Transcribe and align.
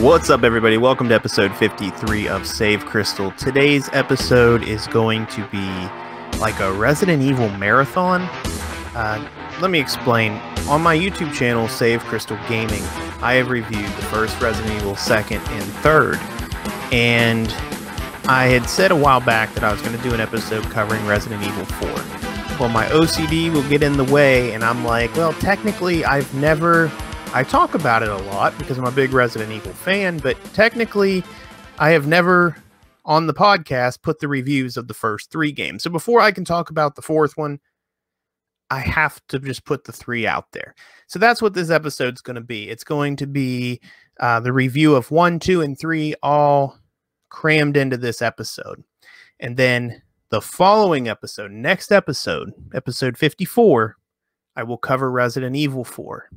What's 0.00 0.30
up, 0.30 0.44
everybody? 0.44 0.76
Welcome 0.76 1.08
to 1.08 1.14
episode 1.16 1.52
53 1.56 2.28
of 2.28 2.46
Save 2.46 2.86
Crystal. 2.86 3.32
Today's 3.32 3.88
episode 3.92 4.62
is 4.62 4.86
going 4.86 5.26
to 5.28 5.44
be 5.48 6.38
like 6.38 6.60
a 6.60 6.72
Resident 6.72 7.24
Evil 7.24 7.48
marathon. 7.48 8.22
Uh, 8.94 9.28
let 9.60 9.72
me 9.72 9.80
explain. 9.80 10.32
On 10.68 10.80
my 10.80 10.96
YouTube 10.96 11.34
channel, 11.34 11.66
Save 11.66 12.04
Crystal 12.04 12.38
Gaming, 12.48 12.82
I 13.20 13.34
have 13.34 13.50
reviewed 13.50 13.86
the 13.86 14.02
first 14.02 14.40
Resident 14.40 14.72
Evil, 14.76 14.94
second, 14.94 15.40
and 15.48 15.64
third. 15.82 16.18
And 16.92 17.48
I 18.30 18.48
had 18.48 18.68
said 18.68 18.90
a 18.90 18.96
while 18.96 19.22
back 19.22 19.54
that 19.54 19.64
I 19.64 19.72
was 19.72 19.80
going 19.80 19.96
to 19.96 20.02
do 20.02 20.12
an 20.12 20.20
episode 20.20 20.62
covering 20.64 21.06
Resident 21.06 21.42
Evil 21.42 21.64
4. 21.64 21.88
Well, 22.60 22.68
my 22.68 22.84
OCD 22.88 23.50
will 23.50 23.66
get 23.70 23.82
in 23.82 23.96
the 23.96 24.04
way, 24.04 24.52
and 24.52 24.62
I'm 24.62 24.84
like, 24.84 25.16
well, 25.16 25.32
technically, 25.32 26.04
I've 26.04 26.32
never. 26.34 26.92
I 27.32 27.42
talk 27.42 27.74
about 27.74 28.02
it 28.02 28.10
a 28.10 28.18
lot 28.18 28.56
because 28.58 28.76
I'm 28.76 28.84
a 28.84 28.90
big 28.90 29.14
Resident 29.14 29.50
Evil 29.50 29.72
fan, 29.72 30.18
but 30.18 30.36
technically, 30.52 31.24
I 31.78 31.92
have 31.92 32.06
never 32.06 32.54
on 33.06 33.28
the 33.28 33.32
podcast 33.32 34.02
put 34.02 34.20
the 34.20 34.28
reviews 34.28 34.76
of 34.76 34.88
the 34.88 34.94
first 34.94 35.30
three 35.30 35.50
games. 35.50 35.82
So 35.82 35.88
before 35.88 36.20
I 36.20 36.30
can 36.30 36.44
talk 36.44 36.68
about 36.68 36.96
the 36.96 37.02
fourth 37.02 37.38
one, 37.38 37.60
I 38.68 38.80
have 38.80 39.26
to 39.28 39.38
just 39.38 39.64
put 39.64 39.84
the 39.84 39.92
three 39.92 40.26
out 40.26 40.52
there. 40.52 40.74
So 41.06 41.18
that's 41.18 41.40
what 41.40 41.54
this 41.54 41.70
episode's 41.70 42.20
going 42.20 42.36
to 42.36 42.42
be. 42.42 42.68
It's 42.68 42.84
going 42.84 43.16
to 43.16 43.26
be 43.26 43.80
uh, 44.20 44.40
the 44.40 44.52
review 44.52 44.96
of 44.96 45.10
one, 45.10 45.38
two, 45.38 45.62
and 45.62 45.78
three, 45.78 46.14
all 46.22 46.78
crammed 47.28 47.76
into 47.76 47.96
this 47.96 48.22
episode. 48.22 48.82
And 49.40 49.56
then 49.56 50.02
the 50.30 50.40
following 50.40 51.08
episode, 51.08 51.50
next 51.50 51.92
episode, 51.92 52.52
episode 52.74 53.16
54, 53.16 53.96
I 54.56 54.62
will 54.62 54.78
cover 54.78 55.10
Resident 55.10 55.56
Evil 55.56 55.84
4. 55.84 56.28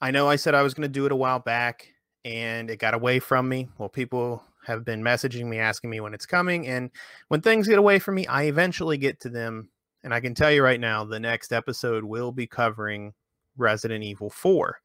I 0.00 0.10
know 0.10 0.28
I 0.28 0.36
said 0.36 0.54
I 0.54 0.62
was 0.62 0.74
going 0.74 0.88
to 0.88 0.88
do 0.88 1.06
it 1.06 1.12
a 1.12 1.16
while 1.16 1.38
back 1.38 1.88
and 2.24 2.70
it 2.70 2.78
got 2.78 2.94
away 2.94 3.18
from 3.20 3.48
me. 3.48 3.68
Well, 3.78 3.88
people 3.88 4.42
have 4.66 4.84
been 4.84 5.02
messaging 5.02 5.46
me 5.46 5.58
asking 5.58 5.90
me 5.90 6.00
when 6.00 6.14
it's 6.14 6.26
coming. 6.26 6.66
And 6.66 6.90
when 7.28 7.40
things 7.40 7.68
get 7.68 7.78
away 7.78 7.98
from 7.98 8.14
me, 8.14 8.26
I 8.26 8.44
eventually 8.44 8.96
get 8.96 9.20
to 9.20 9.28
them. 9.28 9.68
And 10.02 10.12
I 10.12 10.20
can 10.20 10.34
tell 10.34 10.50
you 10.50 10.62
right 10.62 10.80
now, 10.80 11.04
the 11.04 11.20
next 11.20 11.52
episode 11.52 12.04
will 12.04 12.32
be 12.32 12.46
covering 12.46 13.12
Resident 13.56 14.04
Evil 14.04 14.30
4. 14.30 14.78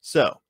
So, 0.00 0.40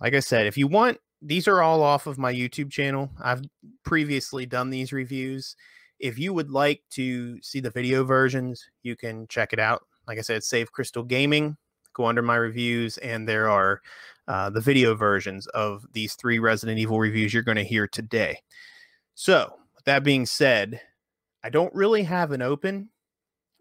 like 0.00 0.14
I 0.14 0.20
said, 0.20 0.46
if 0.46 0.58
you 0.58 0.66
want, 0.66 0.98
these 1.26 1.48
are 1.48 1.60
all 1.60 1.82
off 1.82 2.06
of 2.06 2.18
my 2.18 2.32
YouTube 2.32 2.70
channel. 2.70 3.10
I've 3.20 3.42
previously 3.84 4.46
done 4.46 4.70
these 4.70 4.92
reviews. 4.92 5.56
If 5.98 6.18
you 6.18 6.32
would 6.32 6.50
like 6.50 6.82
to 6.90 7.42
see 7.42 7.58
the 7.58 7.70
video 7.70 8.04
versions, 8.04 8.64
you 8.82 8.96
can 8.96 9.26
check 9.28 9.52
it 9.52 9.58
out. 9.58 9.82
Like 10.06 10.18
I 10.18 10.22
said, 10.22 10.44
Save 10.44 10.70
Crystal 10.70 11.02
Gaming. 11.02 11.56
Go 11.94 12.06
under 12.06 12.22
my 12.22 12.36
reviews, 12.36 12.98
and 12.98 13.26
there 13.26 13.48
are 13.48 13.80
uh, 14.28 14.50
the 14.50 14.60
video 14.60 14.94
versions 14.94 15.46
of 15.48 15.84
these 15.92 16.14
three 16.14 16.38
Resident 16.38 16.78
Evil 16.78 16.98
reviews 16.98 17.32
you're 17.32 17.42
going 17.42 17.56
to 17.56 17.64
hear 17.64 17.88
today. 17.88 18.38
So, 19.14 19.54
that 19.86 20.04
being 20.04 20.26
said, 20.26 20.80
I 21.42 21.48
don't 21.48 21.74
really 21.74 22.02
have 22.02 22.32
an 22.32 22.42
open, 22.42 22.90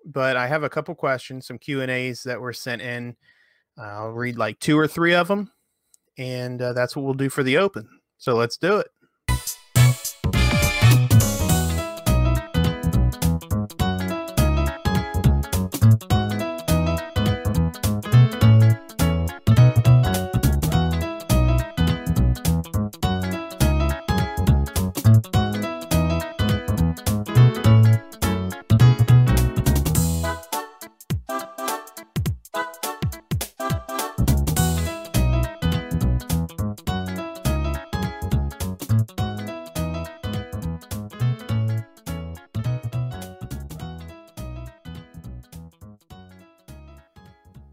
but 0.05 0.36
I 0.36 0.47
have 0.47 0.63
a 0.63 0.69
couple 0.69 0.93
questions, 0.95 1.47
some 1.47 1.58
Q 1.58 1.81
and 1.81 1.89
A's 1.89 2.23
that 2.23 2.41
were 2.41 2.53
sent 2.53 2.81
in. 2.81 3.16
I'll 3.77 4.09
read 4.09 4.38
like 4.38 4.59
two 4.59 4.77
or 4.77 4.88
three 4.88 5.16
of 5.16 5.30
them, 5.30 5.49
and 6.17 6.61
uh, 6.61 6.73
that's 6.73 6.95
what 6.95 7.03
we'll 7.05 7.13
do 7.13 7.30
for 7.30 7.44
the 7.44 7.58
open. 7.58 7.88
So 8.17 8.35
let's 8.35 8.58
do 8.58 8.77
it. 8.77 8.88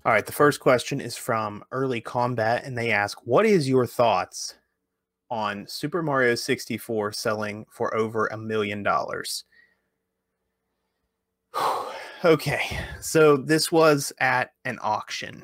All 0.05 0.13
right, 0.13 0.27
the 0.27 0.33
first 0.33 0.59
question 0.59 1.01
is 1.01 1.17
from 1.17 1.63
Early 1.71 2.01
Combat, 2.01 2.65
and 2.65 2.77
they 2.77 2.91
ask, 2.91 3.19
"What 3.25 3.47
is 3.47 3.69
your 3.69 3.87
thoughts 3.87 4.57
on 5.31 5.65
Super 5.69 6.03
Mario 6.03 6.35
64 6.35 7.13
selling 7.13 7.67
for 7.71 7.95
over 7.95 8.27
a 8.27 8.37
million 8.37 8.83
dollars?" 8.83 9.45
Okay, 12.25 12.79
so 13.01 13.37
this 13.37 13.73
was 13.73 14.13
at 14.21 14.53
an 14.65 14.79
auction, 14.81 15.43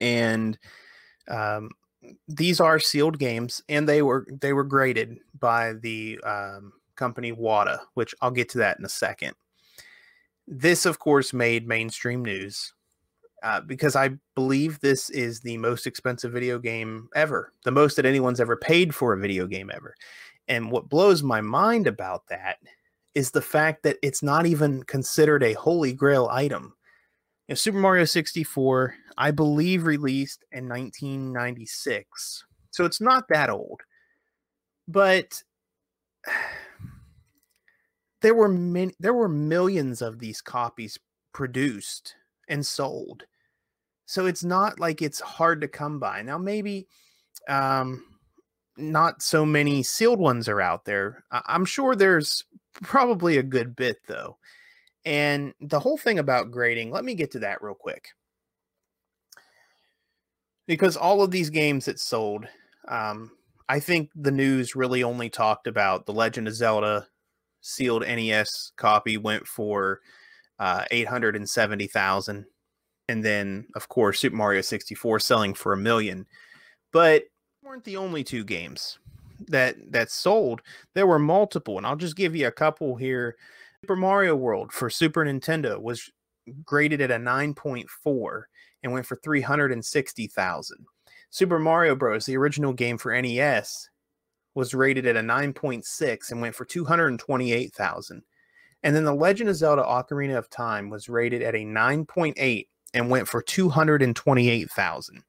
and 0.00 0.56
um, 1.26 1.70
these 2.28 2.60
are 2.60 2.78
sealed 2.78 3.18
games, 3.18 3.60
and 3.68 3.88
they 3.88 4.00
were 4.00 4.28
they 4.40 4.52
were 4.52 4.62
graded 4.62 5.18
by 5.40 5.72
the 5.72 6.20
um, 6.22 6.72
company 6.94 7.32
Wata, 7.32 7.80
which 7.94 8.14
I'll 8.20 8.30
get 8.30 8.48
to 8.50 8.58
that 8.58 8.78
in 8.78 8.84
a 8.84 8.88
second. 8.88 9.34
This, 10.46 10.86
of 10.86 11.00
course, 11.00 11.32
made 11.32 11.66
mainstream 11.66 12.24
news 12.24 12.72
uh, 13.42 13.60
because 13.60 13.96
I 13.96 14.10
believe 14.34 14.80
this 14.80 15.10
is 15.10 15.40
the 15.40 15.56
most 15.58 15.86
expensive 15.86 16.32
video 16.32 16.58
game 16.58 17.08
ever, 17.14 17.52
the 17.64 17.70
most 17.70 17.96
that 17.96 18.06
anyone's 18.06 18.40
ever 18.40 18.56
paid 18.56 18.94
for 18.94 19.12
a 19.12 19.20
video 19.20 19.46
game 19.46 19.70
ever. 19.72 19.94
And 20.48 20.70
what 20.70 20.88
blows 20.88 21.22
my 21.22 21.40
mind 21.40 21.86
about 21.86 22.26
that 22.28 22.58
is 23.14 23.30
the 23.30 23.42
fact 23.42 23.82
that 23.82 23.98
it's 24.02 24.22
not 24.22 24.46
even 24.46 24.82
considered 24.84 25.42
a 25.42 25.54
holy 25.54 25.92
grail 25.92 26.28
item. 26.30 26.74
You 27.48 27.52
know, 27.52 27.56
Super 27.56 27.78
Mario 27.78 28.04
64, 28.04 28.94
I 29.16 29.30
believe, 29.30 29.84
released 29.84 30.44
in 30.52 30.68
1996. 30.68 32.44
So 32.70 32.84
it's 32.84 33.00
not 33.00 33.28
that 33.28 33.50
old. 33.50 33.82
But 34.88 35.42
there 38.22 38.34
were 38.34 38.48
many, 38.48 38.94
there 38.98 39.14
were 39.14 39.28
millions 39.28 40.02
of 40.02 40.18
these 40.18 40.40
copies 40.40 40.98
produced 41.32 42.14
and 42.48 42.64
sold. 42.64 43.24
So 44.06 44.26
it's 44.26 44.44
not 44.44 44.78
like 44.78 45.02
it's 45.02 45.20
hard 45.20 45.60
to 45.62 45.68
come 45.68 45.98
by. 45.98 46.22
Now 46.22 46.38
maybe 46.38 46.86
um 47.48 48.04
not 48.76 49.22
so 49.22 49.46
many 49.46 49.82
sealed 49.82 50.18
ones 50.18 50.48
are 50.48 50.60
out 50.60 50.84
there. 50.84 51.24
I'm 51.30 51.64
sure 51.64 51.96
there's 51.96 52.44
probably 52.82 53.38
a 53.38 53.42
good 53.42 53.74
bit 53.74 53.98
though. 54.06 54.38
And 55.04 55.54
the 55.60 55.80
whole 55.80 55.96
thing 55.96 56.18
about 56.18 56.50
grading, 56.50 56.90
let 56.90 57.04
me 57.04 57.14
get 57.14 57.30
to 57.32 57.38
that 57.40 57.62
real 57.62 57.74
quick. 57.74 58.08
Because 60.66 60.96
all 60.96 61.22
of 61.22 61.30
these 61.30 61.48
games 61.48 61.84
that 61.84 62.00
sold, 62.00 62.46
um, 62.88 63.30
I 63.68 63.78
think 63.78 64.10
the 64.14 64.32
news 64.32 64.74
really 64.74 65.04
only 65.04 65.30
talked 65.30 65.68
about 65.68 66.06
the 66.06 66.12
Legend 66.12 66.48
of 66.48 66.54
Zelda 66.54 67.06
sealed 67.60 68.02
NES 68.02 68.72
copy 68.76 69.16
went 69.16 69.46
for 69.46 70.00
uh, 70.58 70.84
870,000 70.90 72.46
and 73.08 73.24
then 73.24 73.66
of 73.74 73.88
course 73.88 74.20
Super 74.20 74.36
Mario 74.36 74.60
64 74.60 75.20
selling 75.20 75.54
for 75.54 75.72
a 75.72 75.76
million. 75.76 76.26
But 76.92 77.24
weren't 77.62 77.84
the 77.84 77.96
only 77.96 78.24
two 78.24 78.44
games 78.44 78.98
that 79.48 79.76
that 79.92 80.10
sold. 80.10 80.62
There 80.94 81.06
were 81.06 81.18
multiple, 81.18 81.76
and 81.76 81.86
I'll 81.86 81.96
just 81.96 82.16
give 82.16 82.34
you 82.34 82.46
a 82.46 82.52
couple 82.52 82.96
here. 82.96 83.36
Super 83.82 83.96
Mario 83.96 84.34
World 84.34 84.72
for 84.72 84.88
Super 84.88 85.24
Nintendo 85.24 85.80
was 85.80 86.10
graded 86.64 87.00
at 87.00 87.10
a 87.10 87.16
9.4 87.16 88.42
and 88.82 88.92
went 88.92 89.06
for 89.06 89.16
360,000. 89.16 90.86
Super 91.30 91.58
Mario 91.58 91.94
Bros, 91.94 92.24
the 92.24 92.36
original 92.36 92.72
game 92.72 92.98
for 92.98 93.20
NES, 93.20 93.90
was 94.54 94.74
rated 94.74 95.06
at 95.06 95.16
a 95.16 95.20
9.6 95.20 96.30
and 96.30 96.40
went 96.40 96.54
for 96.54 96.64
228,000. 96.64 98.22
And 98.86 98.94
then 98.94 99.02
The 99.02 99.12
Legend 99.12 99.50
of 99.50 99.56
Zelda 99.56 99.82
Ocarina 99.82 100.38
of 100.38 100.48
Time 100.48 100.90
was 100.90 101.08
rated 101.08 101.42
at 101.42 101.56
a 101.56 101.64
9.8 101.64 102.68
and 102.94 103.10
went 103.10 103.26
for 103.26 103.42
228,000. 103.42 105.24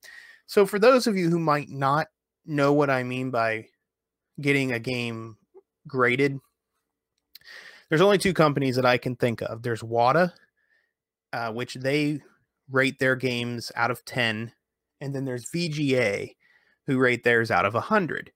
So 0.45 0.68
for 0.68 0.77
those 0.77 1.07
of 1.07 1.18
you 1.18 1.27
who 1.31 1.39
might 1.39 1.68
not 1.68 2.06
know 2.45 2.71
what 2.71 2.92
I 2.92 3.01
mean 3.01 3.31
by 3.31 3.65
getting 4.39 4.74
a 4.74 4.80
game 4.80 5.38
graded, 5.88 6.38
there's 7.89 8.01
only 8.01 8.19
two 8.19 8.31
companies 8.31 8.75
that 8.75 8.86
I 8.86 9.00
can 9.00 9.15
think 9.15 9.42
of. 9.42 9.63
There's 9.63 9.81
Wata, 9.81 10.33
uh, 11.33 11.51
which 11.51 11.74
they 11.74 12.21
rate 12.69 13.00
their 13.00 13.15
games 13.15 13.71
out 13.75 13.89
of 13.89 14.06
10, 14.06 14.51
and 15.01 15.15
then 15.15 15.25
there's 15.25 15.50
VGA, 15.50 16.36
who 16.86 17.00
rate 17.00 17.24
theirs 17.24 17.50
out 17.50 17.65
of 17.65 17.74
100. 17.74 18.31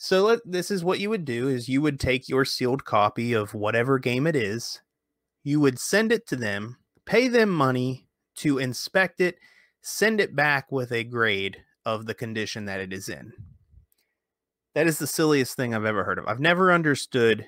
So 0.00 0.22
let, 0.22 0.38
this 0.44 0.70
is 0.70 0.84
what 0.84 1.00
you 1.00 1.10
would 1.10 1.24
do 1.24 1.48
is 1.48 1.68
you 1.68 1.82
would 1.82 1.98
take 1.98 2.28
your 2.28 2.44
sealed 2.44 2.84
copy 2.84 3.32
of 3.32 3.52
whatever 3.52 3.98
game 3.98 4.28
it 4.28 4.36
is, 4.36 4.80
you 5.42 5.60
would 5.60 5.78
send 5.78 6.12
it 6.12 6.26
to 6.28 6.36
them, 6.36 6.76
pay 7.04 7.26
them 7.26 7.50
money 7.50 8.06
to 8.36 8.58
inspect 8.58 9.20
it, 9.20 9.38
send 9.82 10.20
it 10.20 10.36
back 10.36 10.70
with 10.70 10.92
a 10.92 11.02
grade 11.02 11.58
of 11.84 12.06
the 12.06 12.14
condition 12.14 12.66
that 12.66 12.78
it 12.78 12.92
is 12.92 13.08
in. 13.08 13.32
That 14.76 14.86
is 14.86 15.00
the 15.00 15.06
silliest 15.08 15.56
thing 15.56 15.74
I've 15.74 15.84
ever 15.84 16.04
heard 16.04 16.20
of. 16.20 16.28
I've 16.28 16.38
never 16.38 16.72
understood 16.72 17.44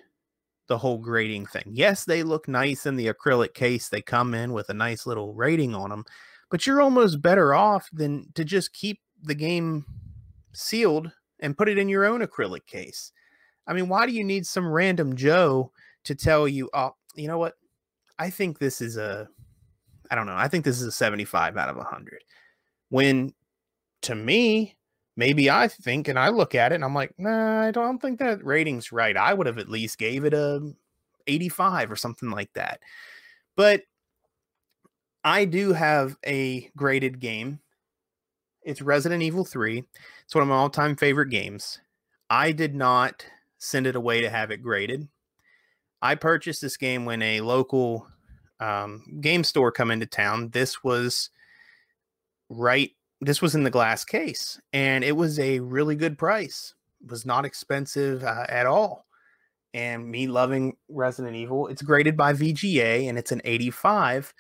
the 0.67 0.79
whole 0.79 0.99
grading 0.99 1.47
thing. 1.47 1.71
Yes, 1.71 2.05
they 2.05 2.25
look 2.25 2.49
nice 2.49 2.85
in 2.85 2.97
the 2.97 3.13
acrylic 3.13 3.55
case. 3.55 3.89
They 3.89 4.03
come 4.03 4.35
in 4.35 4.53
with 4.53 4.69
a 4.71 4.75
nice 4.75 5.07
little 5.07 5.35
rating 5.35 5.77
on 5.77 5.91
them, 5.91 6.05
but 6.51 6.67
you're 6.67 6.83
almost 6.83 7.23
better 7.23 7.55
off 7.55 7.89
than 7.93 8.33
to 8.35 8.45
just 8.45 8.73
keep 8.73 8.99
the 9.23 9.37
game 9.37 9.85
sealed 10.53 11.13
and 11.41 11.57
put 11.57 11.69
it 11.69 11.79
in 11.79 11.89
your 11.89 12.05
own 12.05 12.21
acrylic 12.21 12.67
case. 12.67 13.13
I 13.67 13.73
mean, 13.73 13.89
why 13.89 14.07
do 14.07 14.13
you 14.13 14.25
need 14.25 14.47
some 14.47 14.71
random 14.71 15.17
Joe 15.17 15.73
to 16.05 16.15
tell 16.15 16.49
you, 16.49 16.71
oh, 16.75 16.95
you 17.15 17.29
know 17.29 17.39
what? 17.39 17.55
I 18.19 18.31
think 18.31 18.59
this 18.59 18.81
is 18.81 18.97
a, 18.97 19.29
I 20.11 20.15
don't 20.15 20.27
know, 20.27 20.37
I 20.37 20.49
think 20.49 20.65
this 20.65 20.81
is 20.81 20.87
a 20.87 20.93
75 20.93 21.57
out 21.57 21.69
of 21.69 21.77
100. 21.77 22.23
When 22.89 23.33
to 24.03 24.15
me, 24.15 24.77
maybe 25.17 25.51
I 25.51 25.69
think 25.69 26.09
and 26.09 26.19
I 26.19 26.29
look 26.29 26.55
at 26.55 26.73
it 26.73 26.77
and 26.77 26.85
I'm 26.85 26.95
like, 26.95 27.15
nah, 27.19 27.63
I 27.63 27.71
don't 27.71 28.01
think 28.01 28.19
that 28.19 28.45
rating's 28.45 28.93
right. 28.93 29.17
I 29.17 29.35
would 29.35 29.47
have 29.47 29.59
at 29.59 29.69
least 29.69 29.99
gave 29.99 30.25
it 30.25 30.35
a 30.35 30.73
85 31.27 31.93
or 31.93 31.97
something 31.97 32.31
like 32.31 32.53
that. 32.55 32.81
But 33.57 33.83
I 35.23 35.45
do 35.45 35.73
have 35.73 36.17
a 36.27 36.71
graded 36.77 37.21
game. 37.21 37.61
It's 38.71 38.81
Resident 38.81 39.21
Evil 39.21 39.45
3. 39.45 39.83
It's 40.25 40.33
one 40.33 40.43
of 40.43 40.49
my 40.49 40.55
all-time 40.55 40.95
favorite 40.95 41.31
games. 41.31 41.81
I 42.31 42.53
did 42.53 42.73
not 42.73 43.27
send 43.59 43.85
it 43.85 43.97
away 43.97 44.21
to 44.21 44.31
have 44.31 44.53
it 44.53 44.63
graded. 44.63 45.09
I 46.01 46.15
purchased 46.15 46.63
this 46.63 46.77
game 46.77 47.05
when 47.05 47.21
a 47.21 47.41
local 47.41 48.07
um, 48.61 49.19
game 49.21 49.43
store 49.43 49.73
come 49.73 49.91
into 49.91 50.07
town. 50.07 50.51
This 50.51 50.85
was 50.85 51.31
right 52.49 52.93
this 53.21 53.43
was 53.43 53.57
in 53.57 53.65
the 53.65 53.71
glass 53.71 54.05
case 54.05 54.61
and 54.73 55.03
it 55.05 55.17
was 55.17 55.41
a 55.41 55.59
really 55.59 55.97
good 55.97 56.17
price. 56.17 56.73
It 57.03 57.11
was 57.11 57.27
not 57.27 57.45
expensive 57.45 58.23
uh, 58.23 58.47
at 58.49 58.67
all. 58.67 59.05
And 59.75 60.09
me 60.09 60.29
loving 60.29 60.77
Resident 60.89 61.35
Evil, 61.35 61.67
it's 61.67 61.83
graded 61.83 62.17
by 62.17 62.35
VGA 62.35 63.09
and 63.09 63.19
it's 63.19 63.33
an 63.33 63.43
85 63.45 64.33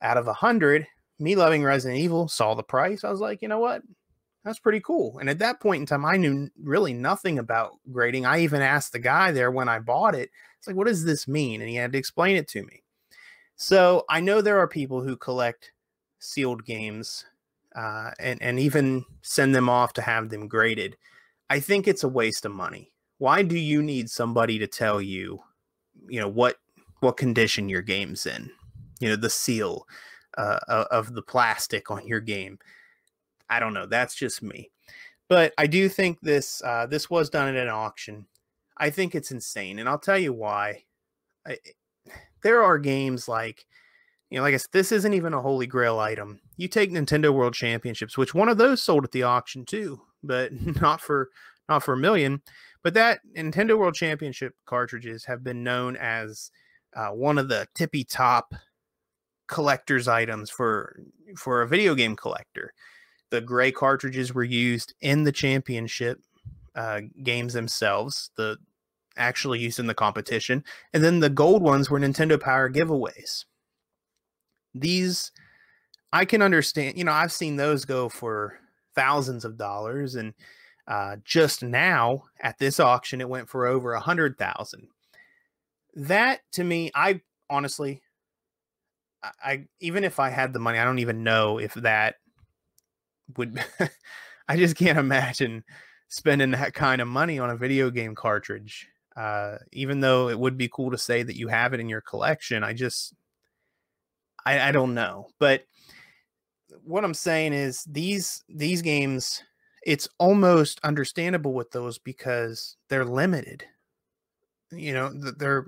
out 0.00 0.16
of 0.16 0.24
100. 0.24 0.86
Me 1.18 1.34
loving 1.34 1.64
Resident 1.64 2.00
Evil 2.00 2.28
saw 2.28 2.54
the 2.54 2.62
price. 2.62 3.04
I 3.04 3.10
was 3.10 3.20
like, 3.20 3.42
you 3.42 3.48
know 3.48 3.58
what? 3.58 3.82
That's 4.44 4.58
pretty 4.58 4.80
cool. 4.80 5.18
And 5.18 5.28
at 5.28 5.40
that 5.40 5.60
point 5.60 5.80
in 5.80 5.86
time, 5.86 6.04
I 6.04 6.16
knew 6.16 6.48
really 6.62 6.92
nothing 6.92 7.38
about 7.38 7.72
grading. 7.90 8.26
I 8.26 8.40
even 8.40 8.62
asked 8.62 8.92
the 8.92 8.98
guy 8.98 9.32
there 9.32 9.50
when 9.50 9.68
I 9.68 9.80
bought 9.80 10.14
it, 10.14 10.30
it's 10.58 10.66
like, 10.66 10.76
what 10.76 10.86
does 10.86 11.04
this 11.04 11.26
mean? 11.26 11.60
And 11.60 11.68
he 11.70 11.76
had 11.76 11.92
to 11.92 11.98
explain 11.98 12.36
it 12.36 12.48
to 12.48 12.62
me. 12.62 12.82
So 13.56 14.04
I 14.08 14.20
know 14.20 14.40
there 14.40 14.58
are 14.58 14.68
people 14.68 15.02
who 15.02 15.16
collect 15.16 15.72
sealed 16.18 16.64
games 16.64 17.24
uh, 17.74 18.10
and 18.18 18.40
and 18.42 18.58
even 18.58 19.04
send 19.22 19.54
them 19.54 19.68
off 19.68 19.92
to 19.94 20.02
have 20.02 20.28
them 20.28 20.48
graded. 20.48 20.96
I 21.50 21.60
think 21.60 21.86
it's 21.86 22.04
a 22.04 22.08
waste 22.08 22.44
of 22.44 22.52
money. 22.52 22.92
Why 23.18 23.42
do 23.42 23.58
you 23.58 23.82
need 23.82 24.10
somebody 24.10 24.58
to 24.58 24.66
tell 24.66 25.00
you, 25.00 25.40
you 26.08 26.20
know, 26.20 26.28
what 26.28 26.56
what 27.00 27.16
condition 27.16 27.68
your 27.68 27.82
game's 27.82 28.26
in? 28.26 28.50
You 29.00 29.10
know, 29.10 29.16
the 29.16 29.30
seal 29.30 29.86
uh, 30.36 30.84
of 30.90 31.14
the 31.14 31.22
plastic 31.22 31.90
on 31.90 32.06
your 32.06 32.20
game. 32.20 32.58
I 33.48 33.60
don't 33.60 33.74
know. 33.74 33.86
That's 33.86 34.14
just 34.14 34.42
me, 34.42 34.70
but 35.28 35.54
I 35.58 35.66
do 35.66 35.88
think 35.88 36.20
this 36.20 36.62
uh, 36.64 36.86
this 36.86 37.08
was 37.08 37.30
done 37.30 37.48
at 37.48 37.62
an 37.62 37.68
auction. 37.68 38.26
I 38.76 38.90
think 38.90 39.14
it's 39.14 39.30
insane, 39.30 39.78
and 39.78 39.88
I'll 39.88 39.98
tell 39.98 40.18
you 40.18 40.32
why. 40.32 40.84
I, 41.46 41.58
there 42.42 42.62
are 42.62 42.78
games 42.78 43.28
like 43.28 43.66
you 44.30 44.38
know, 44.38 44.42
like 44.42 44.54
I 44.54 44.56
said, 44.56 44.72
this 44.72 44.92
isn't 44.92 45.14
even 45.14 45.34
a 45.34 45.40
holy 45.40 45.66
grail 45.66 46.00
item. 46.00 46.40
You 46.56 46.68
take 46.68 46.90
Nintendo 46.90 47.32
World 47.32 47.54
Championships, 47.54 48.18
which 48.18 48.34
one 48.34 48.48
of 48.48 48.58
those 48.58 48.82
sold 48.82 49.04
at 49.04 49.12
the 49.12 49.22
auction 49.22 49.64
too, 49.64 50.00
but 50.22 50.52
not 50.80 51.00
for 51.00 51.30
not 51.68 51.82
for 51.82 51.94
a 51.94 51.98
million. 51.98 52.42
But 52.82 52.94
that 52.94 53.20
Nintendo 53.36 53.78
World 53.78 53.94
Championship 53.94 54.54
cartridges 54.64 55.24
have 55.24 55.44
been 55.44 55.62
known 55.64 55.96
as 55.96 56.50
uh, 56.94 57.08
one 57.08 57.38
of 57.38 57.48
the 57.48 57.66
tippy 57.74 58.04
top 58.04 58.54
collector's 59.48 60.08
items 60.08 60.50
for 60.50 61.00
for 61.36 61.62
a 61.62 61.68
video 61.68 61.94
game 61.94 62.16
collector. 62.16 62.72
The 63.30 63.40
gray 63.40 63.72
cartridges 63.72 64.34
were 64.34 64.44
used 64.44 64.94
in 65.00 65.24
the 65.24 65.32
championship 65.32 66.20
uh, 66.74 67.00
games 67.22 67.52
themselves. 67.52 68.30
The 68.36 68.58
actually 69.16 69.60
used 69.60 69.78
in 69.78 69.86
the 69.86 69.94
competition, 69.94 70.62
and 70.92 71.02
then 71.02 71.20
the 71.20 71.30
gold 71.30 71.62
ones 71.62 71.90
were 71.90 71.98
Nintendo 71.98 72.40
Power 72.40 72.70
giveaways 72.70 73.44
these 74.80 75.32
I 76.12 76.24
can 76.24 76.40
understand, 76.40 76.96
you 76.96 77.04
know, 77.04 77.12
I've 77.12 77.32
seen 77.32 77.56
those 77.56 77.84
go 77.84 78.08
for 78.08 78.58
thousands 78.94 79.44
of 79.44 79.58
dollars 79.58 80.14
and 80.14 80.34
uh, 80.86 81.16
just 81.24 81.62
now 81.62 82.24
at 82.40 82.58
this 82.58 82.78
auction 82.78 83.20
it 83.20 83.28
went 83.28 83.48
for 83.48 83.66
over 83.66 83.92
a 83.92 84.00
hundred 84.00 84.38
thousand. 84.38 84.88
That 85.94 86.40
to 86.52 86.64
me, 86.64 86.90
I 86.94 87.20
honestly, 87.50 88.02
I, 89.42 89.66
even 89.80 90.04
if 90.04 90.18
I 90.20 90.30
had 90.30 90.52
the 90.52 90.58
money, 90.58 90.78
I 90.78 90.84
don't 90.84 90.98
even 90.98 91.24
know 91.24 91.58
if 91.58 91.74
that 91.74 92.16
would. 93.36 93.62
I 94.48 94.56
just 94.56 94.76
can't 94.76 94.98
imagine 94.98 95.64
spending 96.08 96.52
that 96.52 96.72
kind 96.72 97.00
of 97.00 97.08
money 97.08 97.38
on 97.38 97.50
a 97.50 97.56
video 97.56 97.90
game 97.90 98.14
cartridge. 98.14 98.88
Uh, 99.16 99.56
even 99.72 100.00
though 100.00 100.28
it 100.28 100.38
would 100.38 100.56
be 100.58 100.68
cool 100.68 100.90
to 100.90 100.98
say 100.98 101.22
that 101.22 101.36
you 101.36 101.48
have 101.48 101.72
it 101.72 101.80
in 101.80 101.88
your 101.88 102.02
collection, 102.02 102.62
I 102.62 102.74
just 102.74 103.14
I, 104.44 104.68
I 104.68 104.72
don't 104.72 104.94
know, 104.94 105.28
but 105.38 105.64
what 106.84 107.04
I'm 107.04 107.14
saying 107.14 107.52
is 107.52 107.84
these 107.84 108.44
these 108.48 108.82
games, 108.82 109.42
it's 109.84 110.08
almost 110.18 110.80
understandable 110.84 111.52
with 111.52 111.70
those 111.70 111.98
because 111.98 112.76
they're 112.88 113.04
limited. 113.04 113.64
You 114.70 114.92
know, 114.92 115.10
they're 115.12 115.66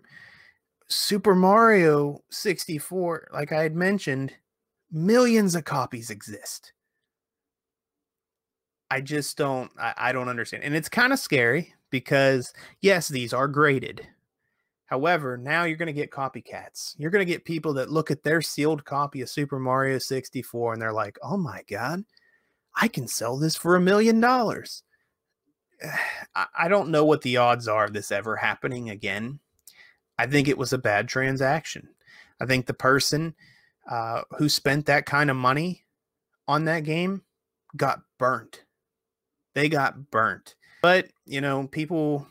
Super 0.88 1.34
Mario 1.34 2.22
64, 2.30 3.28
like 3.32 3.52
I 3.52 3.62
had 3.62 3.76
mentioned, 3.76 4.32
millions 4.90 5.54
of 5.54 5.64
copies 5.64 6.10
exist. 6.10 6.72
I 8.90 9.02
just 9.02 9.36
don't 9.36 9.70
I, 9.78 9.94
I 9.96 10.12
don't 10.12 10.28
understand. 10.28 10.64
And 10.64 10.74
it's 10.74 10.88
kind 10.88 11.12
of 11.12 11.18
scary 11.18 11.74
because 11.90 12.52
yes, 12.80 13.08
these 13.08 13.32
are 13.32 13.48
graded. 13.48 14.06
However, 14.86 15.36
now 15.36 15.64
you're 15.64 15.76
going 15.76 15.88
to 15.88 15.92
get 15.92 16.10
copycats. 16.10 16.94
You're 16.96 17.10
going 17.10 17.26
to 17.26 17.30
get 17.30 17.44
people 17.44 17.74
that 17.74 17.90
look 17.90 18.10
at 18.10 18.22
their 18.22 18.40
sealed 18.40 18.86
copy 18.86 19.20
of 19.20 19.28
Super 19.28 19.58
Mario 19.58 19.98
64 19.98 20.72
and 20.72 20.80
they're 20.80 20.92
like, 20.94 21.18
oh 21.22 21.36
my 21.36 21.62
God, 21.68 22.04
I 22.74 22.88
can 22.88 23.06
sell 23.06 23.36
this 23.36 23.54
for 23.54 23.76
a 23.76 23.80
million 23.80 24.20
dollars. 24.20 24.82
I 26.34 26.68
don't 26.68 26.88
know 26.88 27.04
what 27.04 27.20
the 27.20 27.36
odds 27.36 27.68
are 27.68 27.84
of 27.84 27.92
this 27.92 28.10
ever 28.10 28.36
happening 28.36 28.88
again. 28.88 29.40
I 30.18 30.26
think 30.26 30.48
it 30.48 30.58
was 30.58 30.72
a 30.72 30.78
bad 30.78 31.08
transaction. 31.08 31.88
I 32.40 32.46
think 32.46 32.66
the 32.66 32.74
person 32.74 33.34
uh, 33.88 34.22
who 34.38 34.48
spent 34.48 34.86
that 34.86 35.06
kind 35.06 35.30
of 35.30 35.36
money 35.36 35.84
on 36.46 36.64
that 36.64 36.84
game 36.84 37.22
got 37.76 38.00
burnt. 38.18 38.64
They 39.54 39.68
got 39.68 40.10
burnt. 40.10 40.54
But, 40.82 41.08
you 41.24 41.40
know, 41.40 41.66
people 41.66 42.26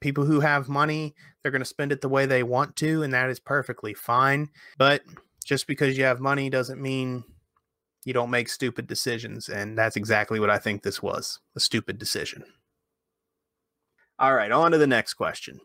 people 0.00 0.24
who 0.24 0.40
have 0.40 0.68
money, 0.68 1.14
they're 1.42 1.52
going 1.52 1.62
to 1.62 1.66
spend 1.66 1.92
it 1.92 2.00
the 2.00 2.08
way 2.08 2.26
they 2.26 2.42
want 2.42 2.74
to, 2.76 3.02
and 3.02 3.12
that 3.14 3.30
is 3.30 3.38
perfectly 3.38 3.94
fine. 3.94 4.48
But 4.76 5.02
just 5.44 5.66
because 5.66 5.96
you 5.96 6.04
have 6.04 6.20
money 6.20 6.50
doesn't 6.50 6.80
mean 6.80 7.24
you 8.04 8.12
don't 8.12 8.30
make 8.30 8.48
stupid 8.48 8.86
decisions. 8.86 9.48
And 9.48 9.78
that's 9.78 9.96
exactly 9.96 10.40
what 10.40 10.50
I 10.50 10.58
think 10.58 10.82
this 10.82 11.02
was 11.02 11.40
a 11.56 11.60
stupid 11.60 11.98
decision. 11.98 12.44
All 14.18 14.34
right, 14.34 14.52
on 14.52 14.72
to 14.72 14.78
the 14.78 14.86
next 14.86 15.14
question. 15.14 15.60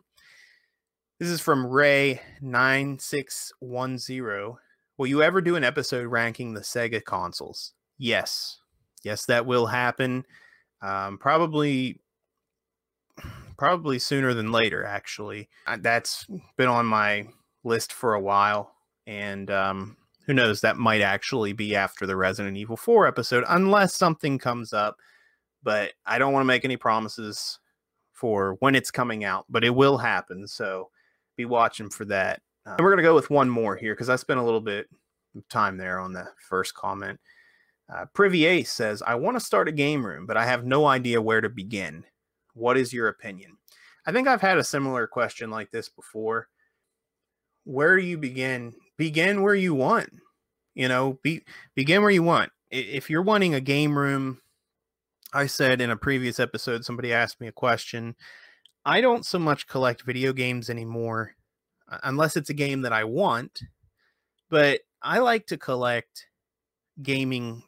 This 1.20 1.28
is 1.28 1.40
from 1.42 1.66
Ray9610. 1.66 4.56
Will 4.96 5.06
you 5.06 5.22
ever 5.22 5.42
do 5.42 5.54
an 5.54 5.64
episode 5.64 6.06
ranking 6.06 6.54
the 6.54 6.62
Sega 6.62 7.04
consoles? 7.04 7.74
Yes. 7.98 8.60
Yes, 9.02 9.26
that 9.26 9.44
will 9.44 9.66
happen. 9.66 10.24
Um, 10.80 11.18
probably 11.18 12.00
probably 13.58 13.98
sooner 13.98 14.32
than 14.32 14.50
later, 14.50 14.82
actually. 14.82 15.50
That's 15.80 16.26
been 16.56 16.68
on 16.68 16.86
my 16.86 17.26
list 17.64 17.92
for 17.92 18.14
a 18.14 18.20
while. 18.20 18.72
And 19.06 19.50
um, 19.50 19.98
who 20.24 20.32
knows, 20.32 20.62
that 20.62 20.78
might 20.78 21.02
actually 21.02 21.52
be 21.52 21.76
after 21.76 22.06
the 22.06 22.16
Resident 22.16 22.56
Evil 22.56 22.78
4 22.78 23.06
episode, 23.06 23.44
unless 23.46 23.94
something 23.94 24.38
comes 24.38 24.72
up. 24.72 24.96
But 25.62 25.92
I 26.06 26.18
don't 26.18 26.32
want 26.32 26.44
to 26.44 26.48
make 26.48 26.64
any 26.64 26.78
promises 26.78 27.58
for 28.10 28.56
when 28.60 28.74
it's 28.74 28.90
coming 28.90 29.22
out, 29.22 29.44
but 29.50 29.64
it 29.64 29.74
will 29.74 29.98
happen. 29.98 30.48
So 30.48 30.88
be 31.40 31.46
watching 31.46 31.90
for 31.90 32.04
that. 32.06 32.40
Uh, 32.66 32.74
and 32.78 32.80
we're 32.80 32.94
to 32.96 33.02
go 33.02 33.14
with 33.14 33.30
one 33.30 33.48
more 33.48 33.76
here 33.76 33.94
because 33.94 34.10
I 34.10 34.16
spent 34.16 34.40
a 34.40 34.42
little 34.42 34.60
bit 34.60 34.88
of 35.36 35.48
time 35.48 35.76
there 35.76 35.98
on 35.98 36.12
the 36.12 36.28
first 36.48 36.74
comment. 36.74 37.18
Uh, 37.92 38.04
Privy 38.14 38.44
Ace 38.44 38.72
says, 38.72 39.02
I 39.02 39.14
want 39.16 39.36
to 39.36 39.44
start 39.44 39.68
a 39.68 39.72
game 39.72 40.04
room, 40.04 40.26
but 40.26 40.36
I 40.36 40.44
have 40.46 40.64
no 40.64 40.86
idea 40.86 41.20
where 41.20 41.40
to 41.40 41.48
begin. 41.48 42.04
What 42.54 42.76
is 42.76 42.92
your 42.92 43.08
opinion? 43.08 43.56
I 44.06 44.12
think 44.12 44.28
I've 44.28 44.40
had 44.40 44.58
a 44.58 44.64
similar 44.64 45.06
question 45.06 45.50
like 45.50 45.70
this 45.70 45.88
before. 45.88 46.48
where 47.64 47.96
do 47.96 48.02
you 48.02 48.18
begin? 48.18 48.74
Begin 48.96 49.42
where 49.42 49.54
you 49.54 49.74
want. 49.74 50.10
You 50.74 50.88
know, 50.88 51.18
be 51.22 51.42
begin 51.74 52.02
where 52.02 52.10
you 52.10 52.22
want. 52.22 52.50
If 52.70 53.10
you're 53.10 53.22
wanting 53.22 53.54
a 53.54 53.60
game 53.60 53.98
room, 53.98 54.40
I 55.32 55.46
said 55.46 55.80
in 55.80 55.90
a 55.90 55.96
previous 55.96 56.40
episode, 56.40 56.84
somebody 56.84 57.12
asked 57.12 57.40
me 57.40 57.48
a 57.48 57.52
question. 57.52 58.14
I 58.84 59.00
don't 59.00 59.26
so 59.26 59.38
much 59.38 59.66
collect 59.66 60.02
video 60.02 60.32
games 60.32 60.70
anymore, 60.70 61.34
unless 62.02 62.36
it's 62.36 62.50
a 62.50 62.54
game 62.54 62.82
that 62.82 62.92
I 62.92 63.04
want. 63.04 63.62
But 64.48 64.80
I 65.02 65.18
like 65.18 65.46
to 65.46 65.56
collect 65.56 66.26
gaming 67.02 67.62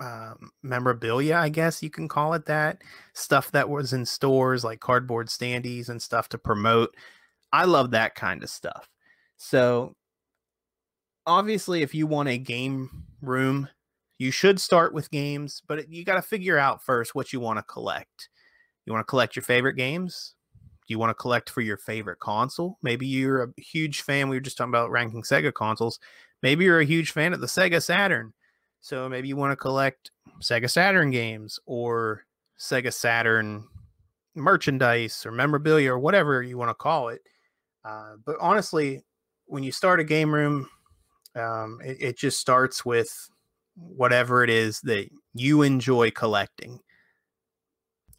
um, 0.00 0.50
memorabilia, 0.62 1.36
I 1.36 1.48
guess 1.48 1.82
you 1.82 1.90
can 1.90 2.08
call 2.08 2.34
it 2.34 2.46
that. 2.46 2.82
Stuff 3.14 3.50
that 3.52 3.68
was 3.68 3.92
in 3.92 4.04
stores 4.04 4.64
like 4.64 4.80
cardboard 4.80 5.28
standees 5.28 5.88
and 5.88 6.00
stuff 6.00 6.28
to 6.30 6.38
promote. 6.38 6.94
I 7.52 7.64
love 7.64 7.92
that 7.92 8.14
kind 8.14 8.42
of 8.42 8.50
stuff. 8.50 8.88
So, 9.38 9.94
obviously, 11.26 11.82
if 11.82 11.94
you 11.94 12.06
want 12.06 12.28
a 12.28 12.38
game 12.38 13.04
room, 13.22 13.68
you 14.18 14.30
should 14.30 14.60
start 14.60 14.92
with 14.92 15.10
games, 15.10 15.62
but 15.66 15.90
you 15.90 16.04
got 16.04 16.16
to 16.16 16.22
figure 16.22 16.58
out 16.58 16.82
first 16.82 17.14
what 17.14 17.32
you 17.32 17.40
want 17.40 17.58
to 17.58 17.62
collect. 17.62 18.28
You 18.86 18.92
want 18.92 19.06
to 19.06 19.10
collect 19.10 19.36
your 19.36 19.42
favorite 19.42 19.74
games? 19.74 20.34
Do 20.86 20.92
you 20.92 20.98
want 20.98 21.10
to 21.10 21.14
collect 21.14 21.50
for 21.50 21.60
your 21.60 21.76
favorite 21.76 22.20
console? 22.20 22.78
Maybe 22.80 23.06
you're 23.06 23.42
a 23.42 23.60
huge 23.60 24.02
fan. 24.02 24.28
We 24.28 24.36
were 24.36 24.40
just 24.40 24.56
talking 24.56 24.70
about 24.70 24.92
ranking 24.92 25.22
Sega 25.22 25.52
consoles. 25.52 25.98
Maybe 26.42 26.64
you're 26.64 26.80
a 26.80 26.84
huge 26.84 27.10
fan 27.10 27.32
of 27.32 27.40
the 27.40 27.48
Sega 27.48 27.82
Saturn. 27.82 28.32
So 28.80 29.08
maybe 29.08 29.26
you 29.26 29.34
want 29.34 29.50
to 29.50 29.56
collect 29.56 30.12
Sega 30.40 30.70
Saturn 30.70 31.10
games 31.10 31.58
or 31.66 32.24
Sega 32.58 32.92
Saturn 32.92 33.66
merchandise 34.36 35.26
or 35.26 35.32
memorabilia 35.32 35.92
or 35.92 35.98
whatever 35.98 36.40
you 36.40 36.56
want 36.56 36.70
to 36.70 36.74
call 36.74 37.08
it. 37.08 37.22
Uh, 37.84 38.14
but 38.24 38.36
honestly, 38.40 39.02
when 39.46 39.64
you 39.64 39.72
start 39.72 39.98
a 39.98 40.04
game 40.04 40.32
room, 40.32 40.68
um, 41.34 41.80
it, 41.84 41.96
it 42.00 42.18
just 42.18 42.38
starts 42.38 42.84
with 42.84 43.28
whatever 43.74 44.44
it 44.44 44.50
is 44.50 44.80
that 44.82 45.08
you 45.34 45.62
enjoy 45.62 46.10
collecting. 46.12 46.78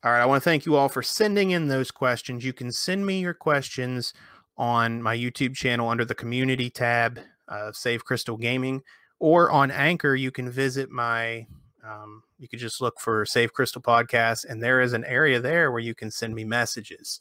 All 0.07 0.13
right, 0.13 0.21
I 0.21 0.25
want 0.25 0.41
to 0.41 0.49
thank 0.49 0.65
you 0.65 0.77
all 0.77 0.87
for 0.87 1.03
sending 1.03 1.51
in 1.51 1.67
those 1.67 1.91
questions. 1.91 2.45
You 2.45 2.53
can 2.53 2.71
send 2.71 3.05
me 3.05 3.19
your 3.19 3.33
questions 3.33 4.13
on 4.57 5.03
my 5.03 5.17
YouTube 5.17 5.53
channel 5.53 5.89
under 5.89 6.05
the 6.05 6.15
community 6.15 6.69
tab 6.69 7.19
of 7.49 7.75
Save 7.75 8.05
Crystal 8.05 8.37
Gaming, 8.37 8.83
or 9.19 9.51
on 9.51 9.69
Anchor, 9.69 10.15
you 10.15 10.31
can 10.31 10.49
visit 10.49 10.89
my. 10.89 11.45
Um, 11.85 12.23
you 12.39 12.47
could 12.47 12.59
just 12.59 12.79
look 12.79 13.01
for 13.01 13.25
Save 13.25 13.51
Crystal 13.51 13.81
Podcast, 13.81 14.45
and 14.47 14.63
there 14.63 14.79
is 14.79 14.93
an 14.93 15.03
area 15.03 15.41
there 15.41 15.73
where 15.73 15.81
you 15.81 15.93
can 15.93 16.09
send 16.09 16.33
me 16.33 16.45
messages. 16.45 17.19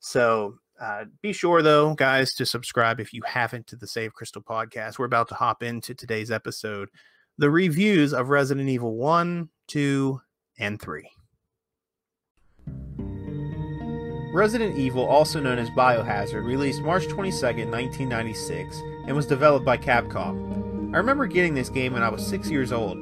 So 0.00 0.58
uh, 0.78 1.06
be 1.22 1.32
sure, 1.32 1.62
though, 1.62 1.94
guys, 1.94 2.34
to 2.34 2.44
subscribe 2.44 3.00
if 3.00 3.14
you 3.14 3.22
haven't 3.24 3.66
to 3.68 3.76
the 3.76 3.86
Save 3.86 4.12
Crystal 4.12 4.42
Podcast. 4.42 4.98
We're 4.98 5.06
about 5.06 5.28
to 5.28 5.34
hop 5.34 5.62
into 5.62 5.94
today's 5.94 6.30
episode 6.30 6.90
the 7.38 7.48
reviews 7.48 8.12
of 8.12 8.28
Resident 8.28 8.68
Evil 8.68 8.96
1, 8.96 9.48
2, 9.68 10.20
and 10.58 10.78
3. 10.78 11.10
Resident 14.38 14.78
Evil, 14.78 15.04
also 15.04 15.40
known 15.40 15.58
as 15.58 15.68
Biohazard, 15.70 16.44
released 16.44 16.80
March 16.82 17.08
22, 17.08 17.34
1996, 17.42 18.80
and 19.08 19.16
was 19.16 19.26
developed 19.26 19.66
by 19.66 19.76
Capcom. 19.76 20.94
I 20.94 20.98
remember 20.98 21.26
getting 21.26 21.54
this 21.54 21.68
game 21.68 21.92
when 21.92 22.04
I 22.04 22.08
was 22.08 22.24
6 22.24 22.48
years 22.48 22.70
old. 22.70 22.96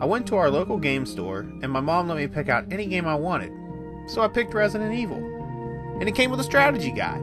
I 0.00 0.06
went 0.06 0.26
to 0.28 0.36
our 0.36 0.48
local 0.48 0.78
game 0.78 1.04
store, 1.04 1.40
and 1.40 1.70
my 1.70 1.80
mom 1.80 2.08
let 2.08 2.16
me 2.16 2.26
pick 2.26 2.48
out 2.48 2.72
any 2.72 2.86
game 2.86 3.06
I 3.06 3.16
wanted. 3.16 3.52
So 4.08 4.22
I 4.22 4.28
picked 4.28 4.54
Resident 4.54 4.94
Evil. 4.94 5.18
And 6.00 6.08
it 6.08 6.14
came 6.14 6.30
with 6.30 6.40
a 6.40 6.44
strategy 6.44 6.90
guide. 6.90 7.22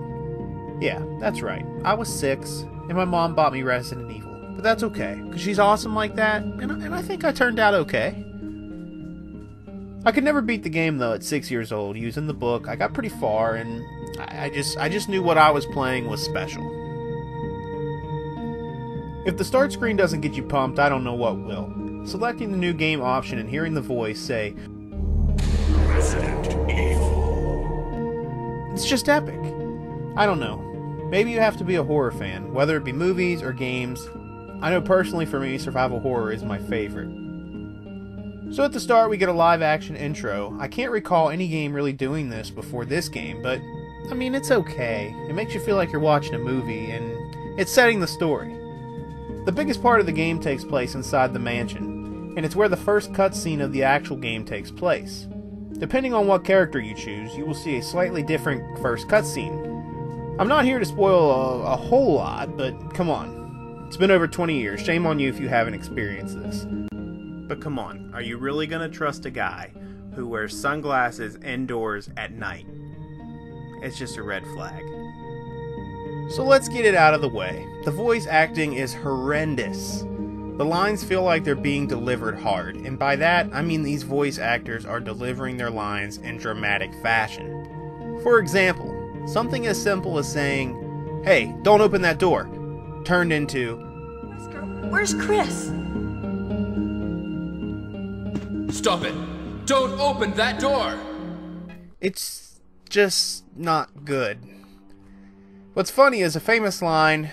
Yeah, 0.80 1.04
that's 1.20 1.42
right. 1.42 1.66
I 1.84 1.96
was 1.96 2.08
6, 2.08 2.66
and 2.88 2.94
my 2.94 3.06
mom 3.06 3.34
bought 3.34 3.52
me 3.52 3.64
Resident 3.64 4.12
Evil. 4.12 4.54
But 4.54 4.64
that's 4.64 4.84
okay, 4.84 5.20
because 5.26 5.42
she's 5.42 5.58
awesome 5.58 5.96
like 5.96 6.14
that, 6.18 6.44
and, 6.44 6.70
and 6.70 6.94
I 6.94 7.02
think 7.02 7.26
I 7.26 7.32
turned 7.32 7.58
out 7.58 7.74
okay. 7.74 8.24
I 10.06 10.12
could 10.12 10.24
never 10.24 10.42
beat 10.42 10.62
the 10.62 10.70
game 10.70 11.00
though 11.00 11.14
at 11.14 11.24
six 11.24 11.50
years 11.50 11.72
old. 11.72 11.98
Using 11.98 12.28
the 12.28 12.34
book, 12.34 12.68
I 12.68 12.76
got 12.76 12.94
pretty 12.94 13.10
far, 13.10 13.56
and 13.56 13.84
I, 14.20 14.50
just 14.50 14.78
I 14.78 14.88
just 14.88 15.10
knew 15.10 15.24
what 15.24 15.40
I 15.40 15.50
was 15.50 15.66
playing 15.66 16.08
was 16.08 16.24
special. 16.24 16.64
If 19.26 19.38
the 19.38 19.44
start 19.44 19.74
screen 19.74 19.98
doesn't 19.98 20.22
get 20.22 20.34
you 20.34 20.44
pumped, 20.44 20.78
I 20.78 20.90
don't 20.90 21.04
know 21.04 21.16
what 21.16 21.40
will. 21.40 21.74
Selecting 22.06 22.52
the 22.52 22.58
new 22.58 22.74
game 22.74 23.02
option 23.02 23.40
and 23.40 23.50
hearing 23.50 23.74
the 23.74 23.82
voice 23.82 24.20
say, 24.20 24.54
Resident 25.88 26.70
Evil. 26.70 28.70
It's 28.74 28.86
just 28.86 29.10
epic. 29.10 29.40
I 30.16 30.28
don't 30.28 30.40
know. 30.40 30.58
Maybe 31.10 31.32
you 31.32 31.40
have 31.40 31.58
to 31.58 31.64
be 31.64 31.76
a 31.76 31.84
horror 31.84 32.12
fan, 32.12 32.54
whether 32.54 32.78
it 32.78 32.84
be 32.84 32.94
movies 32.94 33.42
or 33.42 33.54
games. 33.54 34.08
I 34.62 34.70
know 34.70 34.82
personally 34.82 35.26
for 35.26 35.40
me, 35.40 35.58
survival 35.58 36.00
horror 36.00 36.32
is 36.32 36.44
my 36.44 36.60
favorite. 36.60 37.25
So 38.52 38.64
at 38.64 38.72
the 38.72 38.80
start, 38.80 39.10
we 39.10 39.18
get 39.18 39.28
a 39.28 39.34
live 39.34 39.62
action 39.62 39.96
intro. 39.96 40.56
I 40.60 40.68
can't 40.68 40.92
recall 40.92 41.30
any 41.30 41.48
game 41.48 41.74
really 41.74 41.94
doing 41.94 42.30
this 42.30 42.50
before 42.50 42.86
this 42.86 43.10
game, 43.10 43.42
but 43.42 43.60
I 44.10 44.14
mean, 44.14 44.36
it's 44.36 44.52
okay. 44.52 45.14
It 45.28 45.34
makes 45.34 45.54
you 45.54 45.60
feel 45.60 45.76
like 45.76 45.92
you're 45.92 46.00
watching 46.00 46.36
a 46.36 46.40
movie, 46.40 46.92
and 46.92 47.60
it's 47.60 47.72
setting 47.72 48.00
the 48.00 48.08
story. 48.08 48.54
The 49.46 49.52
biggest 49.52 49.82
part 49.82 50.00
of 50.00 50.06
the 50.06 50.12
game 50.12 50.40
takes 50.40 50.64
place 50.64 50.96
inside 50.96 51.34
the 51.34 51.40
mansion, 51.40 52.34
and 52.38 52.46
it's 52.46 52.56
where 52.56 52.70
the 52.70 52.78
first 52.78 53.14
cutscene 53.14 53.62
of 53.62 53.74
the 53.74 53.84
actual 53.84 54.16
game 54.16 54.46
takes 54.46 54.72
place. 54.72 55.28
Depending 55.74 56.14
on 56.14 56.28
what 56.28 56.46
character 56.46 56.80
you 56.80 56.94
choose, 56.94 57.36
you 57.36 57.46
will 57.46 57.54
see 57.54 57.78
a 57.78 57.84
slightly 57.84 58.24
different 58.24 58.80
first 58.80 59.08
cutscene. 59.08 60.40
I'm 60.40 60.48
not 60.48 60.66
here 60.66 60.80
to 60.80 60.86
spoil 60.86 61.32
a, 61.32 61.74
a 61.74 61.76
whole 61.76 62.14
lot, 62.14 62.56
but 62.56 62.94
come 62.94 63.10
on. 63.10 63.86
It's 63.88 63.98
been 63.98 64.12
over 64.12 64.28
20 64.28 64.58
years. 64.58 64.82
Shame 64.82 65.06
on 65.06 65.20
you 65.20 65.30
if 65.30 65.40
you 65.40 65.50
haven't 65.50 65.74
experienced 65.74 66.38
this. 66.40 66.66
But 67.48 67.62
come 67.62 67.78
on, 67.78 68.12
are 68.14 68.22
you 68.22 68.38
really 68.38 68.68
gonna 68.68 68.90
trust 68.90 69.26
a 69.26 69.32
guy 69.32 69.72
who 70.16 70.28
wears 70.28 70.60
sunglasses 70.60 71.36
indoors 71.38 72.10
at 72.18 72.32
night? 72.32 72.66
It's 73.82 73.98
just 73.98 74.18
a 74.18 74.24
red 74.24 74.44
flag. 74.54 74.84
So 76.32 76.44
let's 76.44 76.68
get 76.68 76.86
it 76.86 76.96
out 76.96 77.14
of 77.14 77.22
the 77.22 77.30
way. 77.30 77.68
The 77.84 77.92
voice 77.92 78.26
acting 78.26 78.74
is 78.74 78.96
horrendous. 78.96 80.04
The 80.58 80.66
lines 80.66 81.04
feel 81.04 81.22
like 81.22 81.44
they're 81.44 81.54
being 81.54 81.86
delivered 81.86 82.40
hard, 82.40 82.78
and 82.78 82.98
by 82.98 83.16
that, 83.18 83.48
I 83.54 83.62
mean 83.62 83.84
these 83.84 84.04
voice 84.04 84.40
actors 84.40 84.86
are 84.86 85.00
delivering 85.00 85.58
their 85.58 85.70
lines 85.70 86.18
in 86.18 86.38
dramatic 86.38 86.94
fashion. 87.04 88.20
For 88.24 88.40
example, 88.40 88.92
something 89.28 89.68
as 89.68 89.82
simple 89.82 90.18
as 90.18 90.32
saying, 90.32 91.24
Hey, 91.24 91.54
don't 91.62 91.82
open 91.82 92.02
that 92.04 92.20
door, 92.20 92.50
turned 93.04 93.32
into, 93.32 93.76
where's 94.90 95.14
Chris? 95.14 95.72
Stop 98.76 99.06
it! 99.06 99.16
Don't 99.66 99.98
open 100.02 100.34
that 100.34 100.60
door! 100.60 101.00
It's 102.02 102.60
just 102.90 103.46
not 103.56 104.04
good. 104.04 104.38
What's 105.74 105.90
funny 105.90 106.20
is 106.20 106.36
a 106.36 106.42
famous 106.42 106.82
line 106.82 107.32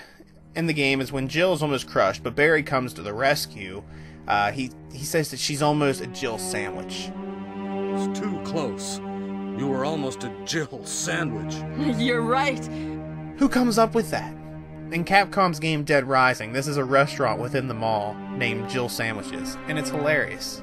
in 0.55 0.69
the 0.69 0.73
game 0.73 1.01
is 1.01 1.11
when 1.11 1.27
Jill 1.27 1.53
is 1.53 1.61
almost 1.61 1.89
crushed, 1.89 2.23
but 2.23 2.37
Barry 2.37 2.63
comes 2.63 2.95
to 2.95 3.03
the 3.03 3.13
rescue. 3.13 3.83
Uh, 4.29 4.53
he 4.53 4.71
he 4.93 5.05
says 5.05 5.33
that 5.33 5.41
she's 5.41 5.63
almost 5.63 6.01
a 6.01 6.07
Jill 6.07 6.39
sandwich. 6.39 7.11
It's 7.57 8.19
too 8.19 8.41
close. 8.45 9.01
You 9.59 9.67
were 9.67 9.85
almost 9.85 10.23
a 10.23 10.33
Jill 10.45 10.87
sandwich. 10.87 11.57
You're 11.99 12.23
right. 12.23 12.65
Who 13.39 13.49
comes 13.49 13.79
up 13.79 13.97
with 13.97 14.11
that? 14.13 14.33
In 14.93 15.05
Capcom's 15.05 15.59
game 15.59 15.83
Dead 15.83 16.05
Rising, 16.05 16.53
this 16.53 16.69
is 16.69 16.77
a 16.77 16.85
restaurant 16.85 17.41
within 17.41 17.67
the 17.67 17.75
mall 17.75 18.15
named 18.37 18.71
Jill 18.71 18.89
Sandwiches, 18.89 19.59
and 19.67 19.77
it's 19.77 19.91
hilarious. 19.91 20.63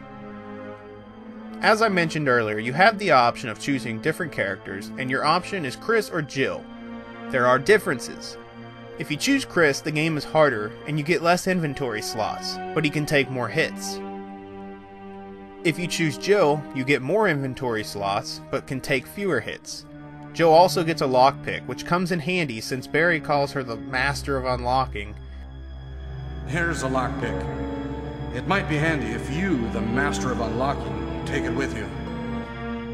As 1.62 1.82
I 1.82 1.90
mentioned 1.90 2.30
earlier, 2.30 2.58
you 2.58 2.72
have 2.72 2.98
the 2.98 3.12
option 3.12 3.50
of 3.50 3.60
choosing 3.60 4.00
different 4.00 4.32
characters, 4.32 4.92
and 4.98 5.12
your 5.12 5.26
option 5.26 5.66
is 5.66 5.76
Chris 5.76 6.10
or 6.10 6.22
Jill. 6.22 6.64
There 7.32 7.46
are 7.46 7.60
differences. 7.60 8.38
If 8.98 9.12
you 9.12 9.18
choose 9.18 9.44
Chris, 9.44 9.82
the 9.82 9.92
game 9.92 10.16
is 10.16 10.24
harder 10.24 10.72
and 10.88 10.98
you 10.98 11.04
get 11.04 11.22
less 11.22 11.48
inventory 11.48 12.02
slots, 12.02 12.58
but 12.74 12.86
he 12.86 12.90
can 12.90 13.06
take 13.06 13.30
more 13.30 13.50
hits. 13.50 14.00
If 15.66 15.78
you 15.78 15.88
choose 15.88 16.18
Jill, 16.18 16.64
you 16.74 16.86
get 16.86 17.02
more 17.02 17.28
inventory 17.28 17.84
slots, 17.84 18.40
but 18.50 18.66
can 18.66 18.80
take 18.80 19.06
fewer 19.06 19.42
hits. 19.42 19.86
Jill 20.32 20.54
also 20.54 20.82
gets 20.82 21.02
a 21.02 21.06
lockpick, 21.06 21.66
which 21.66 21.86
comes 21.86 22.14
in 22.14 22.20
handy 22.20 22.62
since 22.62 22.88
Barry 22.88 23.20
calls 23.20 23.52
her 23.52 23.64
the 23.64 23.76
master 23.76 24.38
of 24.38 24.46
unlocking. 24.46 25.14
Here's 26.48 26.84
a 26.84 26.88
lockpick. 26.88 28.36
It 28.36 28.48
might 28.48 28.70
be 28.70 28.78
handy 28.78 29.08
if 29.08 29.30
you, 29.34 29.70
the 29.72 29.82
master 29.82 30.32
of 30.32 30.40
unlocking, 30.40 31.09
take 31.30 31.44
it 31.44 31.52
with 31.52 31.78
you. 31.78 31.86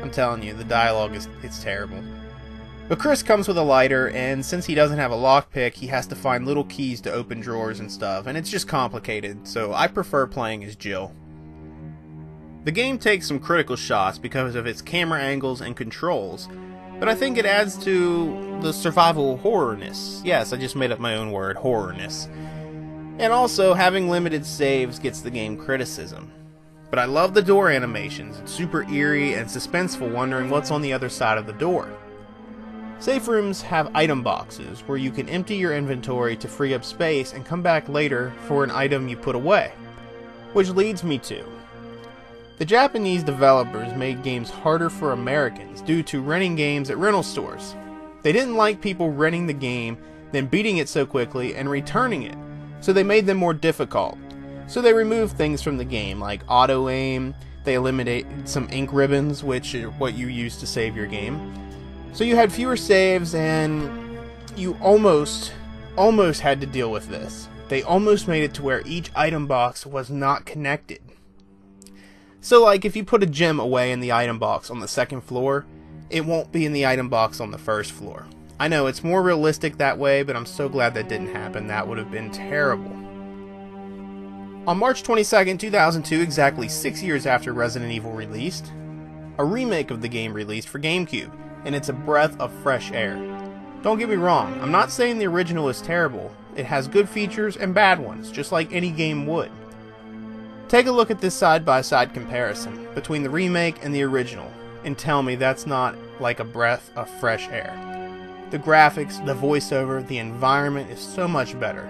I'm 0.02 0.12
telling 0.12 0.44
you, 0.44 0.54
the 0.54 0.66
dialogue 0.66 1.16
is 1.16 1.30
it's 1.42 1.64
terrible. 1.64 2.04
But 2.88 3.00
Chris 3.00 3.24
comes 3.24 3.48
with 3.48 3.58
a 3.58 3.64
lighter, 3.64 4.10
and 4.10 4.46
since 4.46 4.66
he 4.66 4.76
doesn't 4.76 5.00
have 5.00 5.12
a 5.12 5.16
lockpick, 5.16 5.74
he 5.74 5.88
has 5.88 6.06
to 6.08 6.16
find 6.16 6.46
little 6.46 6.66
keys 6.66 7.02
to 7.02 7.12
open 7.12 7.40
drawers 7.40 7.80
and 7.80 7.92
stuff, 7.92 8.28
and 8.28 8.38
it's 8.38 8.52
just 8.52 8.68
complicated, 8.68 9.48
so 9.48 9.74
I 9.74 9.88
prefer 9.88 10.28
playing 10.28 10.64
as 10.64 10.76
Jill. 10.76 11.12
The 12.66 12.72
game 12.72 13.00
takes 13.00 13.28
some 13.28 13.40
critical 13.40 13.76
shots 13.76 14.20
because 14.20 14.54
of 14.54 14.68
its 14.68 14.82
camera 14.82 15.22
angles 15.22 15.62
and 15.62 15.76
controls, 15.76 16.48
but 17.00 17.10
I 17.10 17.16
think 17.16 17.38
it 17.38 17.46
adds 17.46 17.78
to 17.86 18.60
the 18.62 18.74
survival 18.74 19.40
horrorness. 19.40 20.22
Yes, 20.24 20.54
I 20.54 20.58
just 20.58 20.76
made 20.76 20.92
up 20.92 21.00
my 21.00 21.16
own 21.16 21.32
word, 21.32 21.58
horrorness. 21.58 22.28
And 23.18 23.32
also, 23.32 23.74
having 23.74 24.10
limited 24.10 24.46
saves 24.46 25.00
gets 25.00 25.22
the 25.22 25.32
game 25.32 25.58
criticism. 25.58 26.32
But 26.90 27.00
I 27.00 27.06
love 27.06 27.34
the 27.34 27.42
door 27.42 27.70
animations, 27.70 28.40
it's 28.40 28.52
super 28.52 28.84
eerie 28.90 29.34
and 29.34 29.48
suspenseful 29.48 30.12
wondering 30.12 30.50
what's 30.50 30.72
on 30.72 30.82
the 30.82 30.94
other 30.94 31.10
side 31.10 31.38
of 31.38 31.46
the 31.46 31.54
door. 31.54 31.90
Safe 33.00 33.28
rooms 33.28 33.62
have 33.62 33.92
item 33.94 34.24
boxes 34.24 34.82
where 34.82 34.98
you 34.98 35.12
can 35.12 35.28
empty 35.28 35.56
your 35.56 35.76
inventory 35.76 36.38
to 36.38 36.48
free 36.48 36.74
up 36.74 36.86
space 36.86 37.34
and 37.34 37.46
come 37.46 37.62
back 37.62 37.90
later 37.90 38.34
for 38.48 38.64
an 38.64 38.72
item 38.72 39.08
you 39.08 39.18
put 39.18 39.36
away. 39.36 39.74
Which 40.54 40.70
leads 40.70 41.04
me 41.04 41.18
to 41.20 41.44
the 42.58 42.66
Japanese 42.66 43.22
developers 43.22 43.94
made 43.96 44.24
games 44.24 44.50
harder 44.50 44.90
for 44.90 45.12
Americans 45.12 45.82
due 45.82 46.02
to 46.04 46.22
renting 46.22 46.56
games 46.56 46.90
at 46.90 46.98
rental 46.98 47.22
stores. 47.22 47.76
They 48.22 48.32
didn't 48.32 48.56
like 48.56 48.80
people 48.80 49.12
renting 49.12 49.46
the 49.46 49.54
game, 49.54 49.98
then 50.32 50.46
beating 50.46 50.78
it 50.78 50.88
so 50.88 51.06
quickly 51.06 51.54
and 51.56 51.70
returning 51.70 52.24
it, 52.24 52.38
so 52.80 52.94
they 52.94 53.04
made 53.04 53.26
them 53.26 53.36
more 53.36 53.54
difficult. 53.54 54.18
So 54.68 54.82
they 54.82 54.94
remove 54.94 55.32
things 55.32 55.62
from 55.62 55.78
the 55.78 55.86
game 55.86 56.20
like 56.20 56.42
auto 56.48 56.90
aim, 56.90 57.36
they 57.64 57.76
eliminated 57.76 58.48
some 58.48 58.70
ink 58.72 58.92
ribbons, 58.94 59.44
which 59.44 59.74
are 59.76 59.90
what 59.92 60.16
you 60.16 60.28
use 60.28 60.58
to 60.58 60.68
save 60.68 60.96
your 60.96 61.08
game. 61.08 61.54
So 62.14 62.24
you 62.24 62.36
had 62.36 62.52
fewer 62.52 62.78
saves 62.78 63.36
and 63.36 64.20
you 64.56 64.78
almost 64.82 65.52
almost 65.98 66.42
had 66.42 66.62
to 66.62 66.68
deal 66.68 66.92
with 66.92 67.08
this. 67.10 67.48
They 67.68 67.82
almost 67.82 68.28
made 68.28 68.44
it 68.44 68.54
to 68.56 68.64
where 68.64 68.82
each 68.86 69.12
item 69.16 69.48
box 69.48 69.86
was 69.86 70.10
not 70.10 70.46
connected. 70.46 71.02
So, 72.42 72.64
like, 72.64 72.86
if 72.86 72.96
you 72.96 73.04
put 73.04 73.24
a 73.24 73.28
gem 73.28 73.60
away 73.60 73.92
in 73.92 74.02
the 74.02 74.12
item 74.12 74.38
box 74.38 74.70
on 74.70 74.80
the 74.80 74.88
second 74.88 75.22
floor, 75.22 75.66
it 76.12 76.26
won't 76.26 76.52
be 76.52 76.66
in 76.66 76.74
the 76.74 76.86
item 76.86 77.10
box 77.10 77.40
on 77.40 77.50
the 77.50 77.58
first 77.58 77.92
floor. 77.92 78.28
I 78.60 78.68
know 78.68 78.86
it's 78.86 79.04
more 79.04 79.24
realistic 79.24 79.78
that 79.78 79.98
way, 79.98 80.22
but 80.22 80.36
I'm 80.36 80.46
so 80.46 80.70
glad 80.70 80.94
that 80.94 81.10
didn't 81.10 81.34
happen. 81.34 81.68
That 81.68 81.88
would 81.88 81.98
have 81.98 82.12
been 82.12 82.30
terrible. 82.30 83.05
On 84.68 84.80
March 84.80 85.04
22, 85.04 85.58
2002, 85.58 86.22
exactly 86.22 86.68
six 86.68 87.04
years 87.04 87.28
after 87.28 87.54
Resident 87.54 87.92
Evil 87.92 88.12
released, 88.12 88.74
a 89.38 89.46
remake 89.46 89.92
of 89.92 90.02
the 90.02 90.08
game 90.08 90.34
released 90.34 90.70
for 90.70 90.80
GameCube, 90.80 91.32
and 91.66 91.76
it's 91.76 91.90
a 91.90 91.94
breath 91.94 92.40
of 92.40 92.52
fresh 92.64 92.92
air. 92.92 93.16
Don't 93.84 94.00
get 94.00 94.10
me 94.10 94.16
wrong, 94.16 94.60
I'm 94.62 94.72
not 94.72 94.90
saying 94.90 95.20
the 95.20 95.28
original 95.28 95.70
is 95.70 95.84
terrible. 95.84 96.34
It 96.56 96.66
has 96.66 96.88
good 96.88 97.08
features 97.08 97.58
and 97.58 97.76
bad 97.76 98.00
ones, 98.00 98.32
just 98.32 98.52
like 98.52 98.74
any 98.74 98.90
game 98.90 99.28
would. 99.28 99.52
Take 100.68 100.88
a 100.88 100.92
look 100.92 101.12
at 101.12 101.22
this 101.22 101.36
side 101.36 101.64
by 101.64 101.82
side 101.82 102.16
comparison 102.16 102.88
between 102.96 103.22
the 103.22 103.30
remake 103.30 103.84
and 103.84 103.94
the 103.94 104.02
original, 104.02 104.52
and 104.84 104.98
tell 104.98 105.22
me 105.22 105.36
that's 105.36 105.68
not 105.68 105.96
like 106.20 106.40
a 106.40 106.44
breath 106.44 106.90
of 106.96 107.08
fresh 107.20 107.48
air. 107.50 107.72
The 108.50 108.58
graphics, 108.58 109.24
the 109.28 109.36
voiceover, 109.36 110.08
the 110.08 110.18
environment 110.18 110.90
is 110.90 111.00
so 111.00 111.28
much 111.28 111.60
better. 111.60 111.88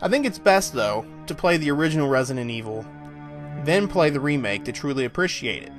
I 0.00 0.08
think 0.08 0.26
it's 0.26 0.38
best, 0.38 0.74
though, 0.74 1.04
to 1.26 1.34
play 1.34 1.56
the 1.56 1.70
original 1.70 2.08
Resident 2.08 2.50
Evil, 2.50 2.84
then 3.64 3.88
play 3.88 4.10
the 4.10 4.20
remake 4.20 4.64
to 4.64 4.72
truly 4.72 5.04
appreciate 5.04 5.62
it. 5.62 5.72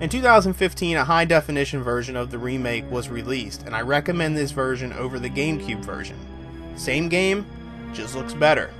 In 0.00 0.08
2015, 0.08 0.96
a 0.96 1.04
high 1.04 1.24
definition 1.24 1.82
version 1.82 2.16
of 2.16 2.30
the 2.30 2.38
remake 2.38 2.88
was 2.90 3.08
released, 3.08 3.64
and 3.64 3.74
I 3.74 3.80
recommend 3.80 4.36
this 4.36 4.52
version 4.52 4.92
over 4.92 5.18
the 5.18 5.30
GameCube 5.30 5.84
version. 5.84 6.16
Same 6.76 7.08
game, 7.08 7.44
just 7.92 8.14
looks 8.14 8.34
better. 8.34 8.70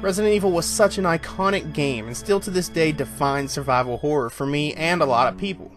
Resident 0.00 0.34
Evil 0.34 0.52
was 0.52 0.66
such 0.66 0.98
an 0.98 1.04
iconic 1.04 1.72
game 1.72 2.06
and 2.06 2.16
still 2.16 2.38
to 2.40 2.50
this 2.50 2.68
day 2.68 2.92
defines 2.92 3.50
survival 3.50 3.96
horror 3.96 4.30
for 4.30 4.46
me 4.46 4.72
and 4.74 5.02
a 5.02 5.06
lot 5.06 5.32
of 5.32 5.40
people. 5.40 5.72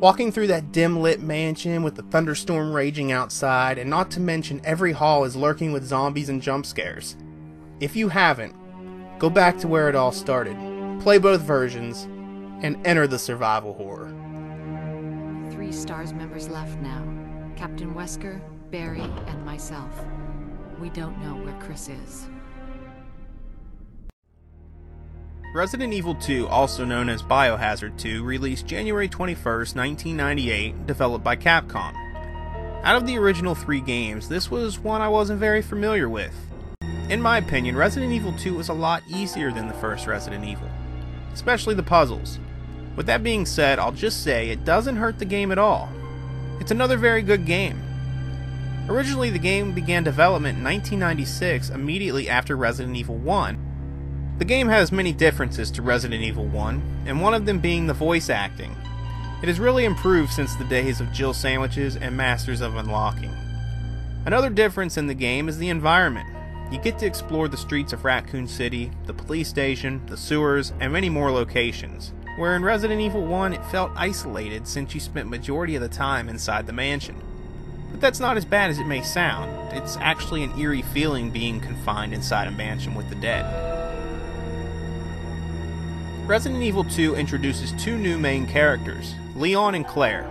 Walking 0.00 0.30
through 0.30 0.48
that 0.48 0.70
dim 0.70 1.00
lit 1.00 1.20
mansion 1.20 1.82
with 1.82 1.94
the 1.94 2.02
thunderstorm 2.02 2.72
raging 2.72 3.10
outside, 3.10 3.78
and 3.78 3.90
not 3.90 4.12
to 4.12 4.20
mention 4.20 4.60
every 4.64 4.92
hall 4.92 5.24
is 5.24 5.34
lurking 5.34 5.72
with 5.72 5.84
zombies 5.84 6.28
and 6.28 6.40
jump 6.42 6.66
scares. 6.66 7.16
If 7.80 7.94
you 7.94 8.08
haven't, 8.08 8.56
go 9.20 9.30
back 9.30 9.56
to 9.58 9.68
where 9.68 9.88
it 9.88 9.94
all 9.94 10.10
started, 10.10 10.56
play 11.00 11.18
both 11.18 11.42
versions, 11.42 12.08
and 12.60 12.76
enter 12.84 13.06
the 13.06 13.20
survival 13.20 13.72
horror. 13.74 14.12
Three 15.52 15.70
STARS 15.70 16.12
members 16.12 16.48
left 16.48 16.76
now 16.80 17.04
Captain 17.54 17.94
Wesker, 17.94 18.40
Barry, 18.72 19.00
and 19.00 19.44
myself. 19.44 20.04
We 20.80 20.90
don't 20.90 21.20
know 21.22 21.36
where 21.36 21.56
Chris 21.60 21.88
is. 21.88 22.26
Resident 25.54 25.92
Evil 25.92 26.16
2, 26.16 26.48
also 26.48 26.84
known 26.84 27.08
as 27.08 27.22
Biohazard 27.22 27.96
2, 27.96 28.24
released 28.24 28.66
January 28.66 29.08
21, 29.08 29.42
1998, 29.44 30.86
developed 30.86 31.24
by 31.24 31.36
Capcom. 31.36 31.94
Out 32.82 32.96
of 32.96 33.06
the 33.06 33.18
original 33.18 33.54
three 33.54 33.80
games, 33.80 34.28
this 34.28 34.50
was 34.50 34.78
one 34.78 35.00
I 35.00 35.08
wasn't 35.08 35.40
very 35.40 35.62
familiar 35.62 36.08
with. 36.08 36.34
In 37.08 37.22
my 37.22 37.38
opinion, 37.38 37.76
Resident 37.76 38.12
Evil 38.12 38.32
2 38.32 38.54
was 38.54 38.68
a 38.68 38.74
lot 38.74 39.02
easier 39.08 39.50
than 39.50 39.66
the 39.66 39.74
first 39.74 40.06
Resident 40.06 40.44
Evil, 40.44 40.68
especially 41.32 41.74
the 41.74 41.82
puzzles. 41.82 42.38
With 42.96 43.06
that 43.06 43.22
being 43.22 43.46
said, 43.46 43.78
I'll 43.78 43.92
just 43.92 44.22
say 44.22 44.50
it 44.50 44.64
doesn't 44.64 44.96
hurt 44.96 45.18
the 45.18 45.24
game 45.24 45.50
at 45.50 45.58
all. 45.58 45.88
It's 46.60 46.70
another 46.70 46.96
very 46.96 47.22
good 47.22 47.46
game. 47.46 47.82
Originally, 48.88 49.30
the 49.30 49.38
game 49.38 49.72
began 49.72 50.04
development 50.04 50.58
in 50.58 50.64
1996, 50.64 51.70
immediately 51.70 52.28
after 52.28 52.56
Resident 52.56 52.96
Evil 52.96 53.16
1, 53.16 53.68
the 54.38 54.44
game 54.44 54.68
has 54.68 54.92
many 54.92 55.12
differences 55.12 55.68
to 55.72 55.82
Resident 55.82 56.22
Evil 56.22 56.46
1, 56.46 57.04
and 57.06 57.20
one 57.20 57.34
of 57.34 57.44
them 57.44 57.58
being 57.58 57.88
the 57.88 57.94
voice 57.94 58.30
acting. 58.30 58.74
It 59.42 59.48
has 59.48 59.58
really 59.58 59.84
improved 59.84 60.32
since 60.32 60.54
the 60.54 60.64
days 60.64 61.00
of 61.00 61.12
Jill 61.12 61.34
Sandwiches 61.34 61.96
and 61.96 62.16
Masters 62.16 62.60
of 62.60 62.76
Unlocking. 62.76 63.34
Another 64.26 64.48
difference 64.48 64.96
in 64.96 65.08
the 65.08 65.14
game 65.14 65.48
is 65.48 65.58
the 65.58 65.70
environment. 65.70 66.28
You 66.70 66.78
get 66.78 66.98
to 66.98 67.06
explore 67.06 67.48
the 67.48 67.56
streets 67.56 67.94
of 67.94 68.04
Raccoon 68.04 68.46
City, 68.46 68.90
the 69.06 69.14
police 69.14 69.48
station, 69.48 70.02
the 70.06 70.18
sewers, 70.18 70.74
and 70.80 70.92
many 70.92 71.08
more 71.08 71.30
locations. 71.30 72.12
Where 72.36 72.54
in 72.54 72.62
Resident 72.62 73.00
Evil 73.00 73.24
1 73.24 73.54
it 73.54 73.64
felt 73.66 73.90
isolated 73.96 74.68
since 74.68 74.92
you 74.92 75.00
spent 75.00 75.30
majority 75.30 75.76
of 75.76 75.82
the 75.82 75.88
time 75.88 76.28
inside 76.28 76.66
the 76.66 76.74
mansion. 76.74 77.16
But 77.90 78.02
that's 78.02 78.20
not 78.20 78.36
as 78.36 78.44
bad 78.44 78.68
as 78.70 78.78
it 78.78 78.84
may 78.84 79.02
sound. 79.02 79.72
It's 79.72 79.96
actually 79.96 80.44
an 80.44 80.58
eerie 80.58 80.82
feeling 80.82 81.30
being 81.30 81.58
confined 81.58 82.12
inside 82.12 82.48
a 82.48 82.50
mansion 82.50 82.94
with 82.94 83.08
the 83.08 83.16
dead. 83.16 83.46
Resident 86.26 86.62
Evil 86.62 86.84
2 86.84 87.14
introduces 87.14 87.72
two 87.82 87.96
new 87.96 88.18
main 88.18 88.46
characters, 88.46 89.14
Leon 89.34 89.74
and 89.74 89.86
Claire. 89.86 90.28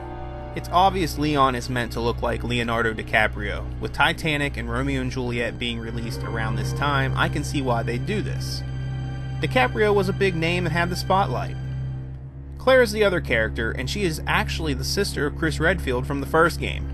It's 0.58 0.70
obvious 0.70 1.20
Leon 1.20 1.54
is 1.54 1.70
meant 1.70 1.92
to 1.92 2.02
look 2.02 2.24
like 2.24 2.44
Leonardo 2.44 2.92
DiCaprio. 2.92 3.64
With 3.80 3.94
Titanic 3.94 4.58
and 4.58 4.68
Romeo 4.68 5.02
and 5.02 5.12
Juliet 5.12 5.60
being 5.60 5.78
released 5.78 6.24
around 6.24 6.56
this 6.56 6.74
time, 6.74 7.14
I 7.16 7.30
can 7.30 7.44
see 7.44 7.62
why 7.62 7.84
they 7.84 8.00
do 8.00 8.24
this. 8.24 8.64
DiCaprio 9.40 9.94
was 9.94 10.10
a 10.10 10.14
big 10.14 10.36
name 10.36 10.66
and 10.66 10.74
had 10.74 10.90
the 10.90 10.96
spotlight. 10.96 11.56
Claire 12.58 12.82
is 12.82 12.92
the 12.92 13.04
other 13.04 13.22
character, 13.22 13.70
and 13.70 13.88
she 13.88 14.04
is 14.04 14.20
actually 14.26 14.74
the 14.74 14.84
sister 14.84 15.28
of 15.28 15.38
Chris 15.38 15.60
Redfield 15.60 16.08
from 16.08 16.22
the 16.22 16.26
first 16.26 16.60
game. 16.60 16.90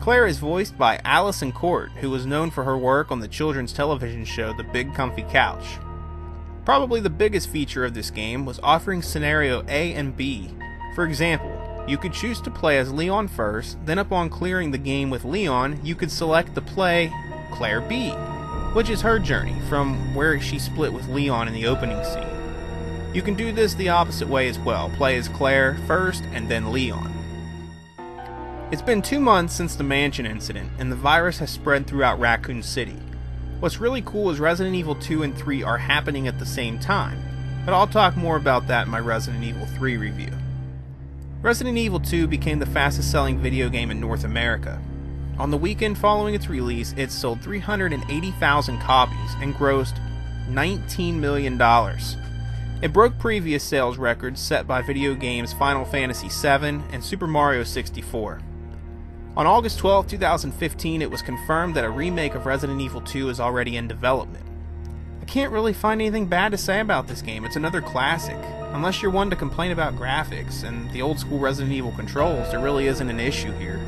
Claire 0.00 0.26
is 0.26 0.38
voiced 0.38 0.78
by 0.78 1.02
Alyson 1.04 1.52
Court, 1.52 1.90
who 2.00 2.08
was 2.08 2.24
known 2.24 2.50
for 2.50 2.64
her 2.64 2.78
work 2.78 3.10
on 3.12 3.20
the 3.20 3.28
children's 3.28 3.74
television 3.74 4.24
show 4.24 4.54
The 4.54 4.64
Big 4.64 4.94
Comfy 4.94 5.24
Couch. 5.24 5.66
Probably 6.64 7.00
the 7.00 7.10
biggest 7.10 7.50
feature 7.50 7.84
of 7.84 7.92
this 7.92 8.10
game 8.10 8.46
was 8.46 8.58
offering 8.62 9.02
scenario 9.02 9.66
A 9.68 9.92
and 9.92 10.16
B. 10.16 10.48
For 10.94 11.04
example, 11.04 11.59
you 11.86 11.98
could 11.98 12.12
choose 12.12 12.40
to 12.42 12.50
play 12.50 12.78
as 12.78 12.92
Leon 12.92 13.28
first, 13.28 13.78
then 13.84 13.98
upon 13.98 14.30
clearing 14.30 14.70
the 14.70 14.78
game 14.78 15.10
with 15.10 15.24
Leon, 15.24 15.80
you 15.82 15.94
could 15.94 16.10
select 16.10 16.54
to 16.54 16.60
play 16.60 17.12
Claire 17.50 17.80
B, 17.80 18.10
which 18.72 18.90
is 18.90 19.00
her 19.00 19.18
journey 19.18 19.56
from 19.68 20.14
where 20.14 20.40
she 20.40 20.58
split 20.58 20.92
with 20.92 21.08
Leon 21.08 21.48
in 21.48 21.54
the 21.54 21.66
opening 21.66 22.02
scene. 22.04 22.26
You 23.12 23.22
can 23.22 23.34
do 23.34 23.50
this 23.50 23.74
the 23.74 23.88
opposite 23.88 24.28
way 24.28 24.48
as 24.48 24.58
well, 24.58 24.88
play 24.90 25.16
as 25.16 25.28
Claire 25.28 25.76
first 25.86 26.22
and 26.32 26.48
then 26.48 26.70
Leon. 26.70 27.12
It's 28.70 28.82
been 28.82 29.02
two 29.02 29.18
months 29.18 29.52
since 29.52 29.74
the 29.74 29.82
mansion 29.82 30.26
incident, 30.26 30.70
and 30.78 30.92
the 30.92 30.96
virus 30.96 31.40
has 31.40 31.50
spread 31.50 31.88
throughout 31.88 32.20
Raccoon 32.20 32.62
City. 32.62 32.96
What's 33.58 33.80
really 33.80 34.00
cool 34.02 34.30
is 34.30 34.38
Resident 34.38 34.76
Evil 34.76 34.94
2 34.94 35.24
and 35.24 35.36
3 35.36 35.64
are 35.64 35.78
happening 35.78 36.28
at 36.28 36.38
the 36.38 36.46
same 36.46 36.78
time, 36.78 37.18
but 37.64 37.74
I'll 37.74 37.88
talk 37.88 38.16
more 38.16 38.36
about 38.36 38.68
that 38.68 38.86
in 38.86 38.92
my 38.92 39.00
Resident 39.00 39.42
Evil 39.42 39.66
3 39.66 39.96
review. 39.96 40.30
Resident 41.42 41.78
Evil 41.78 42.00
2 42.00 42.26
became 42.26 42.58
the 42.58 42.66
fastest 42.66 43.10
selling 43.10 43.38
video 43.38 43.70
game 43.70 43.90
in 43.90 43.98
North 43.98 44.24
America. 44.24 44.78
On 45.38 45.50
the 45.50 45.56
weekend 45.56 45.96
following 45.96 46.34
its 46.34 46.50
release, 46.50 46.92
it 46.98 47.10
sold 47.10 47.40
380,000 47.40 48.78
copies 48.78 49.34
and 49.40 49.54
grossed 49.54 49.98
$19 50.50 51.14
million. 51.14 51.58
It 52.82 52.92
broke 52.92 53.18
previous 53.18 53.64
sales 53.64 53.96
records 53.96 54.38
set 54.38 54.66
by 54.66 54.82
video 54.82 55.14
games 55.14 55.54
Final 55.54 55.86
Fantasy 55.86 56.28
VII 56.28 56.82
and 56.92 57.02
Super 57.02 57.26
Mario 57.26 57.64
64. 57.64 58.42
On 59.38 59.46
August 59.46 59.78
12, 59.78 60.08
2015, 60.08 61.00
it 61.00 61.10
was 61.10 61.22
confirmed 61.22 61.74
that 61.74 61.86
a 61.86 61.90
remake 61.90 62.34
of 62.34 62.44
Resident 62.44 62.82
Evil 62.82 63.00
2 63.00 63.30
is 63.30 63.40
already 63.40 63.78
in 63.78 63.88
development. 63.88 64.44
Can't 65.30 65.52
really 65.52 65.72
find 65.72 66.00
anything 66.00 66.26
bad 66.26 66.50
to 66.50 66.58
say 66.58 66.80
about 66.80 67.06
this 67.06 67.22
game. 67.22 67.44
It's 67.44 67.54
another 67.54 67.80
classic. 67.80 68.36
Unless 68.72 69.00
you're 69.00 69.12
one 69.12 69.30
to 69.30 69.36
complain 69.36 69.70
about 69.70 69.94
graphics 69.94 70.64
and 70.64 70.90
the 70.90 71.02
old 71.02 71.20
school 71.20 71.38
Resident 71.38 71.72
Evil 71.72 71.92
controls, 71.92 72.50
there 72.50 72.58
really 72.58 72.88
isn't 72.88 73.08
an 73.08 73.20
issue 73.20 73.52
here. 73.52 73.80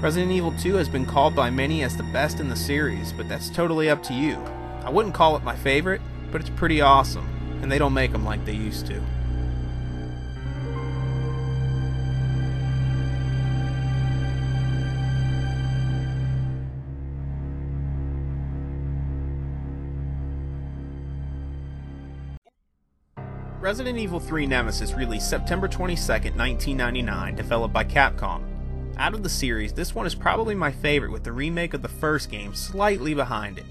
Resident 0.00 0.32
Evil 0.32 0.52
2 0.58 0.74
has 0.74 0.88
been 0.88 1.06
called 1.06 1.36
by 1.36 1.50
many 1.50 1.84
as 1.84 1.96
the 1.96 2.02
best 2.02 2.40
in 2.40 2.48
the 2.48 2.56
series, 2.56 3.12
but 3.12 3.28
that's 3.28 3.48
totally 3.48 3.88
up 3.88 4.02
to 4.02 4.12
you. 4.12 4.34
I 4.82 4.90
wouldn't 4.90 5.14
call 5.14 5.36
it 5.36 5.44
my 5.44 5.54
favorite, 5.54 6.00
but 6.32 6.40
it's 6.40 6.50
pretty 6.50 6.80
awesome, 6.80 7.28
and 7.62 7.70
they 7.70 7.78
don't 7.78 7.94
make 7.94 8.10
them 8.10 8.24
like 8.24 8.44
they 8.44 8.52
used 8.52 8.88
to. 8.88 9.00
Resident 23.66 23.98
Evil 23.98 24.20
3 24.20 24.46
Nemesis 24.46 24.94
released 24.94 25.28
September 25.28 25.66
22, 25.66 26.00
1999, 26.00 27.34
developed 27.34 27.74
by 27.74 27.82
Capcom. 27.82 28.44
Out 28.96 29.12
of 29.12 29.24
the 29.24 29.28
series, 29.28 29.72
this 29.72 29.92
one 29.92 30.06
is 30.06 30.14
probably 30.14 30.54
my 30.54 30.70
favorite 30.70 31.10
with 31.10 31.24
the 31.24 31.32
remake 31.32 31.74
of 31.74 31.82
the 31.82 31.88
first 31.88 32.30
game 32.30 32.54
slightly 32.54 33.12
behind 33.12 33.58
it. 33.58 33.64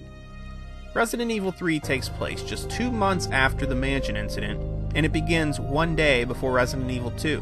Resident 0.93 1.31
Evil 1.31 1.53
3 1.53 1.79
takes 1.79 2.09
place 2.09 2.43
just 2.43 2.69
two 2.69 2.91
months 2.91 3.27
after 3.27 3.65
the 3.65 3.73
mansion 3.73 4.17
incident, 4.17 4.59
and 4.95 5.05
it 5.05 5.13
begins 5.13 5.61
one 5.61 5.95
day 5.95 6.25
before 6.25 6.51
Resident 6.51 6.91
Evil 6.91 7.11
2. 7.11 7.41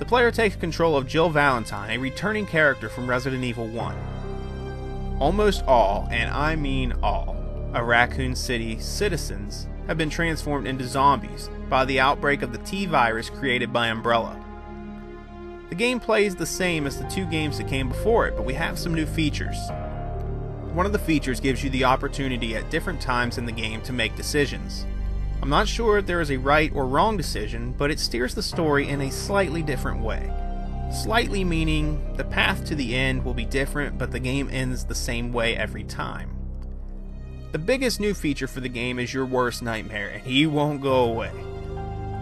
The 0.00 0.04
player 0.04 0.30
takes 0.30 0.56
control 0.56 0.98
of 0.98 1.06
Jill 1.06 1.30
Valentine, 1.30 1.92
a 1.92 1.98
returning 1.98 2.44
character 2.44 2.90
from 2.90 3.08
Resident 3.08 3.42
Evil 3.42 3.68
1. 3.68 5.16
Almost 5.18 5.64
all, 5.64 6.08
and 6.10 6.30
I 6.30 6.56
mean 6.56 6.92
all, 7.02 7.34
of 7.72 7.86
Raccoon 7.86 8.36
City 8.36 8.78
citizens 8.78 9.66
have 9.86 9.98
been 9.98 10.10
transformed 10.10 10.66
into 10.66 10.86
zombies 10.86 11.50
by 11.68 11.84
the 11.84 12.00
outbreak 12.00 12.42
of 12.42 12.52
the 12.52 12.58
T 12.58 12.86
virus 12.86 13.30
created 13.30 13.72
by 13.72 13.88
Umbrella. 13.88 14.38
The 15.68 15.74
game 15.74 16.00
plays 16.00 16.36
the 16.36 16.44
same 16.44 16.86
as 16.86 16.98
the 16.98 17.08
two 17.08 17.24
games 17.24 17.58
that 17.58 17.68
came 17.68 17.88
before 17.88 18.26
it, 18.26 18.36
but 18.36 18.44
we 18.44 18.54
have 18.54 18.78
some 18.78 18.92
new 18.92 19.06
features. 19.06 19.56
One 20.72 20.86
of 20.86 20.92
the 20.92 20.98
features 20.98 21.40
gives 21.40 21.64
you 21.64 21.70
the 21.70 21.84
opportunity 21.84 22.54
at 22.56 22.70
different 22.70 23.00
times 23.00 23.38
in 23.38 23.46
the 23.46 23.52
game 23.52 23.80
to 23.82 23.92
make 23.92 24.14
decisions. 24.16 24.86
I'm 25.40 25.48
not 25.48 25.66
sure 25.66 25.98
if 25.98 26.06
there 26.06 26.20
is 26.20 26.30
a 26.30 26.36
right 26.36 26.70
or 26.74 26.86
wrong 26.86 27.16
decision, 27.16 27.74
but 27.76 27.90
it 27.90 27.98
steers 27.98 28.34
the 28.34 28.42
story 28.42 28.88
in 28.88 29.00
a 29.00 29.10
slightly 29.10 29.62
different 29.62 30.00
way. 30.00 30.30
Slightly 30.92 31.42
meaning 31.42 32.16
the 32.16 32.24
path 32.24 32.64
to 32.66 32.74
the 32.74 32.94
end 32.94 33.24
will 33.24 33.34
be 33.34 33.46
different, 33.46 33.96
but 33.96 34.12
the 34.12 34.20
game 34.20 34.50
ends 34.52 34.84
the 34.84 34.94
same 34.94 35.32
way 35.32 35.56
every 35.56 35.84
time. 35.84 36.41
The 37.52 37.58
biggest 37.58 38.00
new 38.00 38.14
feature 38.14 38.48
for 38.48 38.60
the 38.60 38.68
game 38.68 38.98
is 38.98 39.12
your 39.12 39.26
worst 39.26 39.62
nightmare, 39.62 40.08
and 40.08 40.22
he 40.22 40.46
won't 40.46 40.80
go 40.80 41.04
away. 41.04 41.32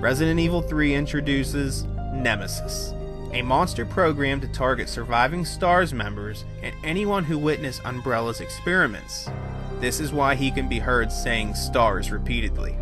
Resident 0.01 0.41
Evil 0.41 0.61
3 0.61 0.95
introduces 0.95 1.85
Nemesis 2.13 2.93
a 3.33 3.43
monster 3.43 3.87
program 3.87 4.41
to 4.41 4.49
target 4.49 4.89
surviving 4.89 5.45
STARS 5.45 5.95
members 5.95 6.45
and 6.63 6.75
anyone 6.83 7.25
who 7.25 7.39
witnessed 7.39 7.85
Umbrella's 7.85 8.41
experiments. 8.41 9.29
This 9.79 10.01
is 10.01 10.13
why 10.13 10.35
he 10.35 10.51
can 10.51 10.69
be 10.69 10.79
heard 10.79 11.13
saying 11.13 11.55
STARS 11.55 12.11
repeatedly. 12.11 12.77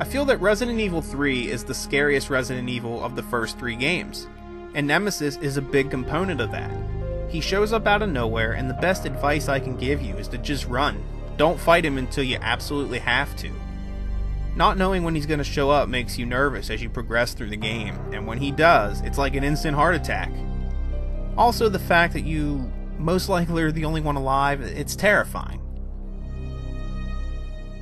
I 0.00 0.04
feel 0.04 0.24
that 0.26 0.40
Resident 0.40 0.80
Evil 0.80 1.00
3 1.00 1.50
is 1.50 1.64
the 1.64 1.74
scariest 1.74 2.28
Resident 2.28 2.68
Evil 2.68 3.02
of 3.02 3.16
the 3.16 3.22
first 3.22 3.58
three 3.58 3.76
games, 3.76 4.28
and 4.74 4.86
Nemesis 4.86 5.36
is 5.38 5.56
a 5.56 5.62
big 5.62 5.90
component 5.90 6.40
of 6.40 6.50
that. 6.50 6.70
He 7.32 7.40
shows 7.40 7.72
up 7.72 7.86
out 7.86 8.02
of 8.02 8.10
nowhere, 8.10 8.52
and 8.52 8.68
the 8.68 8.74
best 8.74 9.06
advice 9.06 9.48
I 9.48 9.58
can 9.58 9.74
give 9.74 10.02
you 10.02 10.14
is 10.16 10.28
to 10.28 10.38
just 10.38 10.66
run. 10.66 11.02
Don't 11.38 11.58
fight 11.58 11.82
him 11.82 11.96
until 11.96 12.24
you 12.24 12.36
absolutely 12.42 12.98
have 12.98 13.34
to. 13.36 13.50
Not 14.54 14.76
knowing 14.76 15.02
when 15.02 15.14
he's 15.14 15.24
going 15.24 15.38
to 15.38 15.44
show 15.44 15.70
up 15.70 15.88
makes 15.88 16.18
you 16.18 16.26
nervous 16.26 16.68
as 16.68 16.82
you 16.82 16.90
progress 16.90 17.32
through 17.32 17.48
the 17.48 17.56
game, 17.56 17.98
and 18.12 18.26
when 18.26 18.36
he 18.36 18.50
does, 18.50 19.00
it's 19.00 19.16
like 19.16 19.34
an 19.34 19.44
instant 19.44 19.74
heart 19.74 19.94
attack. 19.94 20.30
Also, 21.38 21.70
the 21.70 21.78
fact 21.78 22.12
that 22.12 22.20
you 22.20 22.70
most 22.98 23.30
likely 23.30 23.62
are 23.62 23.72
the 23.72 23.86
only 23.86 24.02
one 24.02 24.16
alive, 24.16 24.60
it's 24.60 24.94
terrifying. 24.94 25.58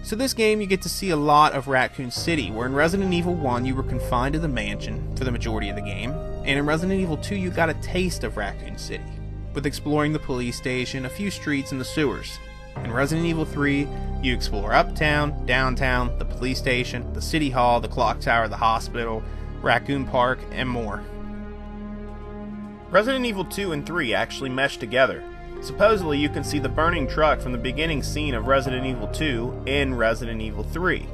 So 0.05 0.15
this 0.15 0.33
game 0.33 0.61
you 0.61 0.69
get 0.69 0.83
to 0.83 0.89
see 0.89 1.11
a 1.11 1.17
lot 1.17 1.55
of 1.55 1.67
Raccoon 1.67 2.13
City, 2.13 2.53
where 2.53 2.69
in 2.69 2.75
Resident 2.75 3.13
Evil 3.13 3.35
1 3.35 3.65
you 3.65 3.75
were 3.75 3.83
confined 3.83 4.35
to 4.35 4.39
the 4.39 4.47
mansion 4.47 5.13
for 5.17 5.25
the 5.25 5.33
majority 5.33 5.69
of 5.71 5.75
the 5.75 5.83
game, 5.83 6.13
and 6.13 6.51
in 6.51 6.67
Resident 6.67 7.01
Evil 7.01 7.17
2 7.17 7.35
you 7.35 7.51
got 7.51 7.69
a 7.69 7.75
taste 7.75 8.23
of 8.23 8.37
Raccoon 8.37 8.79
City, 8.79 9.03
with 9.55 9.67
exploring 9.67 10.13
the 10.13 10.19
police 10.19 10.57
station, 10.57 11.05
a 11.05 11.11
few 11.11 11.31
streets, 11.31 11.73
and 11.73 11.81
the 11.81 11.85
sewers. 11.85 12.39
In 12.77 12.93
Resident 12.93 13.27
Evil 13.27 13.45
3, 13.45 13.87
you 14.23 14.35
explore 14.35 14.73
uptown, 14.73 15.45
downtown, 15.47 16.17
the 16.19 16.25
police 16.25 16.59
station, 16.59 17.13
the 17.13 17.23
city 17.23 17.51
hall, 17.51 17.81
the 17.81 17.89
clock 17.89 18.21
tower, 18.21 18.49
the 18.49 18.57
hospital, 18.57 19.23
Raccoon 19.63 20.07
Park, 20.07 20.39
and 20.53 20.69
more. 20.69 21.03
Resident 22.91 23.25
Evil 23.25 23.45
2 23.45 23.73
and 23.73 23.87
3 23.87 24.15
actually 24.15 24.51
mesh 24.51 24.77
together. 24.77 25.23
Supposedly, 25.63 26.19
you 26.19 26.29
can 26.29 26.43
see 26.43 26.59
the 26.59 26.69
burning 26.69 27.07
truck 27.07 27.41
from 27.41 27.53
the 27.53 27.59
beginning 27.59 28.03
scene 28.03 28.35
of 28.35 28.47
Resident 28.47 28.87
Evil 28.87 29.09
2 29.09 29.65
in 29.67 29.95
Resident 29.95 30.41
Evil 30.41 30.65
3. 30.65 31.07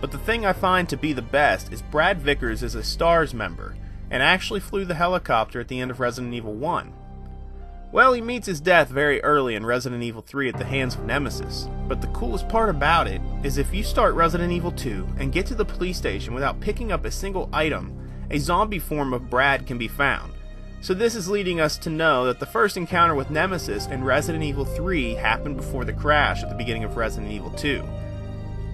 But 0.00 0.12
the 0.12 0.18
thing 0.18 0.44
I 0.44 0.52
find 0.52 0.88
to 0.88 0.96
be 0.96 1.12
the 1.12 1.22
best 1.22 1.72
is 1.72 1.82
Brad 1.82 2.20
Vickers 2.20 2.62
is 2.62 2.74
a 2.74 2.84
STARS 2.84 3.32
member 3.32 3.74
and 4.10 4.22
actually 4.22 4.60
flew 4.60 4.84
the 4.84 4.94
helicopter 4.94 5.60
at 5.60 5.68
the 5.68 5.80
end 5.80 5.90
of 5.90 6.00
Resident 6.00 6.34
Evil 6.34 6.54
1. 6.54 6.92
Well, 7.92 8.12
he 8.12 8.20
meets 8.20 8.46
his 8.46 8.60
death 8.60 8.88
very 8.88 9.22
early 9.22 9.54
in 9.54 9.64
Resident 9.64 10.02
Evil 10.02 10.20
3 10.20 10.48
at 10.48 10.58
the 10.58 10.64
hands 10.64 10.96
of 10.96 11.04
Nemesis, 11.04 11.68
but 11.86 12.00
the 12.00 12.08
coolest 12.08 12.48
part 12.48 12.68
about 12.68 13.06
it 13.06 13.22
is 13.44 13.58
if 13.58 13.72
you 13.72 13.84
start 13.84 14.14
Resident 14.14 14.52
Evil 14.52 14.72
2 14.72 15.06
and 15.18 15.32
get 15.32 15.46
to 15.46 15.54
the 15.54 15.64
police 15.64 15.96
station 15.96 16.34
without 16.34 16.60
picking 16.60 16.90
up 16.90 17.04
a 17.04 17.10
single 17.10 17.48
item, 17.52 17.96
a 18.30 18.38
zombie 18.38 18.80
form 18.80 19.14
of 19.14 19.30
Brad 19.30 19.66
can 19.66 19.78
be 19.78 19.86
found. 19.86 20.32
So 20.80 20.94
this 20.94 21.14
is 21.14 21.28
leading 21.28 21.60
us 21.60 21.78
to 21.78 21.90
know 21.90 22.26
that 22.26 22.40
the 22.40 22.46
first 22.46 22.76
encounter 22.76 23.14
with 23.14 23.30
Nemesis 23.30 23.86
in 23.86 24.04
Resident 24.04 24.42
Evil 24.42 24.64
3 24.64 25.14
happened 25.14 25.56
before 25.56 25.84
the 25.84 25.92
crash 25.92 26.42
at 26.42 26.48
the 26.48 26.56
beginning 26.56 26.84
of 26.84 26.96
Resident 26.96 27.32
Evil 27.32 27.50
2. 27.52 27.84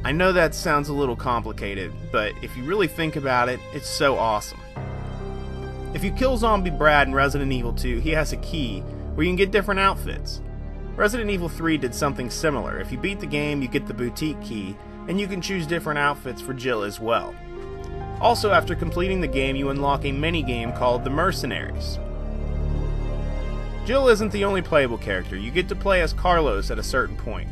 I 0.04 0.12
know 0.12 0.32
that 0.32 0.54
sounds 0.54 0.88
a 0.88 0.94
little 0.94 1.16
complicated, 1.16 1.92
but 2.10 2.32
if 2.42 2.56
you 2.56 2.64
really 2.64 2.88
think 2.88 3.16
about 3.16 3.50
it, 3.50 3.60
it's 3.74 3.88
so 3.88 4.16
awesome. 4.16 4.60
If 5.94 6.02
you 6.02 6.10
kill 6.10 6.38
Zombie 6.38 6.70
Brad 6.70 7.08
in 7.08 7.14
Resident 7.14 7.52
Evil 7.52 7.74
2, 7.74 8.00
he 8.00 8.10
has 8.10 8.32
a 8.32 8.38
key 8.38 8.82
where 9.14 9.24
you 9.24 9.30
can 9.30 9.36
get 9.36 9.50
different 9.50 9.80
outfits. 9.80 10.40
Resident 10.96 11.30
Evil 11.30 11.48
3 11.48 11.78
did 11.78 11.94
something 11.94 12.28
similar. 12.30 12.78
If 12.78 12.92
you 12.92 12.98
beat 12.98 13.20
the 13.20 13.26
game, 13.26 13.62
you 13.62 13.68
get 13.68 13.86
the 13.86 13.94
boutique 13.94 14.40
key, 14.42 14.76
and 15.08 15.20
you 15.20 15.26
can 15.26 15.40
choose 15.40 15.66
different 15.66 15.98
outfits 15.98 16.42
for 16.42 16.52
Jill 16.52 16.82
as 16.82 17.00
well. 17.00 17.34
Also, 18.20 18.52
after 18.52 18.74
completing 18.74 19.20
the 19.20 19.26
game, 19.26 19.56
you 19.56 19.70
unlock 19.70 20.04
a 20.04 20.12
mini-game 20.12 20.72
called 20.72 21.02
The 21.02 21.10
Mercenaries. 21.10 21.98
Jill 23.84 24.08
isn't 24.08 24.30
the 24.30 24.44
only 24.44 24.62
playable 24.62 24.98
character, 24.98 25.36
you 25.36 25.50
get 25.50 25.68
to 25.68 25.74
play 25.74 26.02
as 26.02 26.12
Carlos 26.12 26.70
at 26.70 26.78
a 26.78 26.84
certain 26.84 27.16
point. 27.16 27.48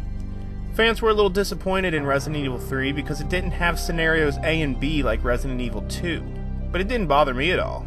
Fans 0.74 1.02
were 1.02 1.10
a 1.10 1.14
little 1.14 1.30
disappointed 1.30 1.92
in 1.92 2.06
Resident 2.06 2.44
Evil 2.44 2.58
3 2.58 2.92
because 2.92 3.20
it 3.20 3.28
didn't 3.28 3.50
have 3.50 3.80
scenarios 3.80 4.36
A 4.38 4.62
and 4.62 4.78
B 4.78 5.02
like 5.02 5.24
Resident 5.24 5.60
Evil 5.60 5.82
2, 5.88 6.22
but 6.70 6.80
it 6.80 6.86
didn't 6.86 7.08
bother 7.08 7.34
me 7.34 7.50
at 7.50 7.58
all. 7.58 7.84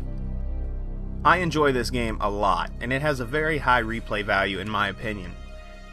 I 1.25 1.37
enjoy 1.37 1.71
this 1.71 1.89
game 1.89 2.17
a 2.19 2.29
lot, 2.29 2.69
and 2.81 2.91
it 2.91 3.01
has 3.01 3.21
a 3.21 3.25
very 3.25 3.57
high 3.57 3.81
replay 3.81 4.25
value 4.25 4.59
in 4.59 4.69
my 4.69 4.89
opinion. 4.89 5.31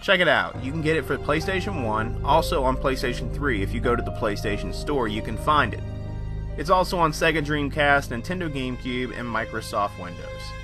Check 0.02 0.18
it 0.18 0.26
out, 0.26 0.60
you 0.64 0.72
can 0.72 0.82
get 0.82 0.96
it 0.96 1.04
for 1.04 1.16
PlayStation 1.16 1.84
1, 1.84 2.22
also 2.24 2.64
on 2.64 2.76
PlayStation 2.76 3.32
3 3.32 3.62
if 3.62 3.72
you 3.72 3.80
go 3.80 3.94
to 3.94 4.02
the 4.02 4.10
PlayStation 4.10 4.74
Store 4.74 5.06
you 5.06 5.22
can 5.22 5.36
find 5.36 5.72
it. 5.72 5.82
It's 6.56 6.70
also 6.70 6.98
on 6.98 7.12
Sega 7.12 7.44
Dreamcast, 7.44 8.08
Nintendo 8.08 8.50
GameCube, 8.50 9.16
and 9.16 9.28
Microsoft 9.28 10.02
Windows. 10.02 10.59